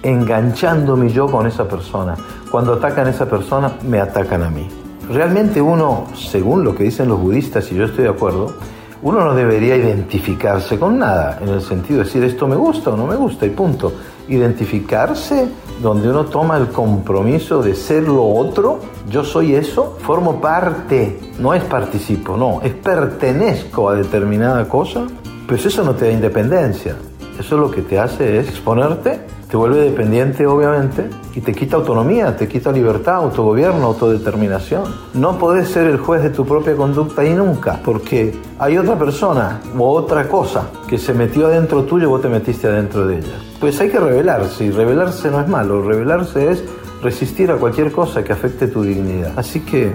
enganchándome 0.04 1.08
yo 1.08 1.26
con 1.26 1.48
esa 1.48 1.66
persona. 1.66 2.18
Cuando 2.52 2.74
atacan 2.74 3.08
a 3.08 3.12
esa 3.12 3.30
persona, 3.30 3.78
me 3.88 4.02
atacan 4.02 4.44
a 4.44 4.50
mí. 4.50 4.68
Realmente 5.10 5.62
uno, 5.62 6.08
según 6.14 6.66
lo 6.66 6.76
que 6.76 6.84
dicen 6.84 7.08
los 7.08 7.22
budistas, 7.22 7.72
y 7.72 7.76
yo 7.76 7.86
estoy 7.86 8.04
de 8.04 8.10
acuerdo, 8.10 8.56
uno 9.04 9.24
no 9.24 9.34
debería 9.34 9.78
identificarse 9.78 10.78
con 10.78 11.00
nada, 11.00 11.40
en 11.42 11.48
el 11.48 11.62
sentido 11.62 12.00
de 12.00 12.06
decir 12.08 12.26
esto 12.26 12.46
me 12.46 12.58
gusta 12.58 12.90
o 12.90 12.98
no 12.98 13.08
me 13.08 13.16
gusta 13.16 13.46
y 13.46 13.52
punto. 13.52 13.94
Identificarse 14.28 15.48
donde 15.82 16.10
uno 16.10 16.26
toma 16.26 16.58
el 16.58 16.68
compromiso 16.68 17.64
de 17.64 17.74
ser 17.74 18.04
lo 18.04 18.28
otro, 18.28 18.82
yo 19.10 19.24
soy 19.24 19.56
eso, 19.56 19.98
formo 20.02 20.42
parte, 20.42 21.22
no 21.40 21.54
es 21.54 21.64
participo, 21.64 22.36
no, 22.36 22.60
es 22.62 22.74
pertenezco 22.74 23.88
a 23.88 23.96
determinada 23.96 24.68
cosa, 24.68 25.08
pues 25.48 25.66
eso 25.66 25.84
no 25.84 25.94
te 25.96 26.06
da 26.06 26.12
independencia. 26.12 26.96
Eso 27.40 27.58
lo 27.58 27.70
que 27.70 27.82
te 27.82 28.00
hace 28.00 28.40
es 28.40 28.48
exponerte, 28.48 29.20
te 29.50 29.58
vuelve 29.58 29.82
dependiente 29.82 30.48
obviamente 30.48 31.10
y 31.36 31.42
te 31.42 31.54
quita 31.54 31.76
autonomía, 31.76 32.36
te 32.36 32.48
quita 32.48 32.72
libertad, 32.72 33.16
autogobierno, 33.16 33.88
autodeterminación. 33.88 34.84
No 35.14 35.38
podés 35.38 35.68
ser 35.68 35.88
el 35.88 35.98
juez 35.98 36.24
de 36.24 36.30
tu 36.30 36.46
propia 36.46 36.76
conducta 36.76 37.26
y 37.26 37.34
nunca, 37.34 37.82
porque 37.84 38.34
hay 38.58 38.78
otra 38.78 38.98
persona 38.98 39.60
o 39.78 39.92
otra 39.92 40.30
cosa 40.30 40.70
que 40.88 40.98
se 40.98 41.14
metió 41.14 41.48
adentro 41.48 41.84
tuyo 41.84 42.06
y 42.06 42.10
vos 42.10 42.22
te 42.22 42.30
metiste 42.30 42.68
adentro 42.68 43.06
de 43.06 43.18
ella. 43.18 43.36
Pues 43.60 43.80
hay 43.82 43.90
que 43.90 44.00
rebelarse 44.00 44.66
y 44.66 44.72
rebelarse 44.72 45.30
no 45.30 45.42
es 45.42 45.48
malo, 45.48 45.82
rebelarse 45.82 46.52
es 46.52 46.64
resistir 47.04 47.52
a 47.52 47.58
cualquier 47.58 47.92
cosa 47.92 48.24
que 48.24 48.32
afecte 48.32 48.68
tu 48.68 48.82
dignidad. 48.82 49.34
Así 49.36 49.60
que 49.60 49.94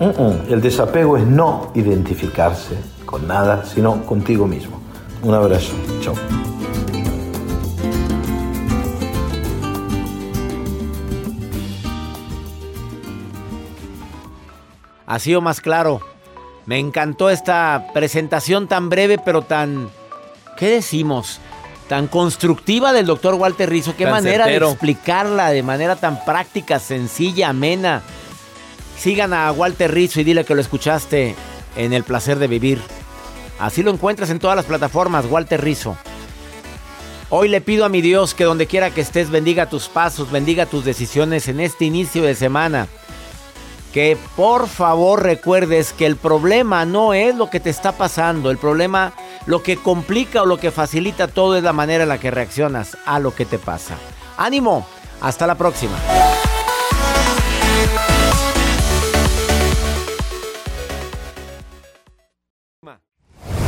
uh 0.00 0.04
-uh, 0.04 0.52
el 0.52 0.60
desapego 0.60 1.16
es 1.16 1.26
no 1.26 1.70
identificarse 1.74 2.76
con 3.04 3.26
nada, 3.26 3.64
sino 3.64 4.04
contigo 4.04 4.46
mismo. 4.46 4.80
Un 5.22 5.34
abrazo. 5.34 5.72
Chao. 6.00 6.14
Ha 15.06 15.18
sido 15.18 15.40
más 15.40 15.60
claro. 15.60 16.00
Me 16.66 16.78
encantó 16.78 17.30
esta 17.30 17.86
presentación 17.94 18.66
tan 18.66 18.88
breve, 18.88 19.18
pero 19.18 19.42
tan. 19.42 19.88
¿Qué 20.56 20.68
decimos? 20.68 21.38
Tan 21.88 22.08
constructiva 22.08 22.92
del 22.92 23.06
doctor 23.06 23.34
Walter 23.34 23.70
Rizzo. 23.70 23.94
Qué 23.96 24.04
Tan 24.04 24.14
manera 24.14 24.44
certero. 24.44 24.66
de 24.66 24.72
explicarla 24.72 25.50
de 25.50 25.62
manera 25.62 25.94
tan 25.94 26.24
práctica, 26.24 26.80
sencilla, 26.80 27.50
amena. 27.50 28.02
Sigan 28.98 29.32
a 29.32 29.52
Walter 29.52 29.92
Rizzo 29.92 30.20
y 30.20 30.24
dile 30.24 30.44
que 30.44 30.54
lo 30.54 30.60
escuchaste 30.60 31.34
en 31.76 31.92
El 31.92 32.04
placer 32.04 32.38
de 32.38 32.46
vivir. 32.46 32.80
Así 33.58 33.82
lo 33.82 33.90
encuentras 33.90 34.30
en 34.30 34.38
todas 34.38 34.56
las 34.56 34.66
plataformas, 34.66 35.26
Walter 35.26 35.62
Rizzo. 35.62 35.96
Hoy 37.28 37.48
le 37.48 37.60
pido 37.60 37.84
a 37.84 37.88
mi 37.88 38.00
Dios 38.00 38.34
que 38.34 38.44
donde 38.44 38.66
quiera 38.66 38.90
que 38.90 39.00
estés 39.00 39.30
bendiga 39.30 39.68
tus 39.68 39.88
pasos, 39.88 40.30
bendiga 40.30 40.66
tus 40.66 40.84
decisiones 40.84 41.48
en 41.48 41.60
este 41.60 41.84
inicio 41.84 42.22
de 42.22 42.34
semana. 42.34 42.86
Que 43.92 44.16
por 44.36 44.68
favor 44.68 45.22
recuerdes 45.22 45.92
que 45.92 46.06
el 46.06 46.16
problema 46.16 46.84
no 46.84 47.14
es 47.14 47.34
lo 47.34 47.50
que 47.50 47.60
te 47.60 47.70
está 47.70 47.92
pasando, 47.92 48.50
el 48.50 48.58
problema, 48.58 49.12
lo 49.46 49.62
que 49.62 49.76
complica 49.76 50.42
o 50.42 50.46
lo 50.46 50.58
que 50.58 50.70
facilita 50.70 51.28
todo 51.28 51.56
es 51.56 51.64
la 51.64 51.72
manera 51.72 52.04
en 52.04 52.10
la 52.10 52.20
que 52.20 52.30
reaccionas 52.30 52.96
a 53.06 53.18
lo 53.18 53.34
que 53.34 53.44
te 53.44 53.58
pasa. 53.58 53.96
Ánimo, 54.36 54.86
hasta 55.20 55.46
la 55.46 55.54
próxima. 55.56 55.96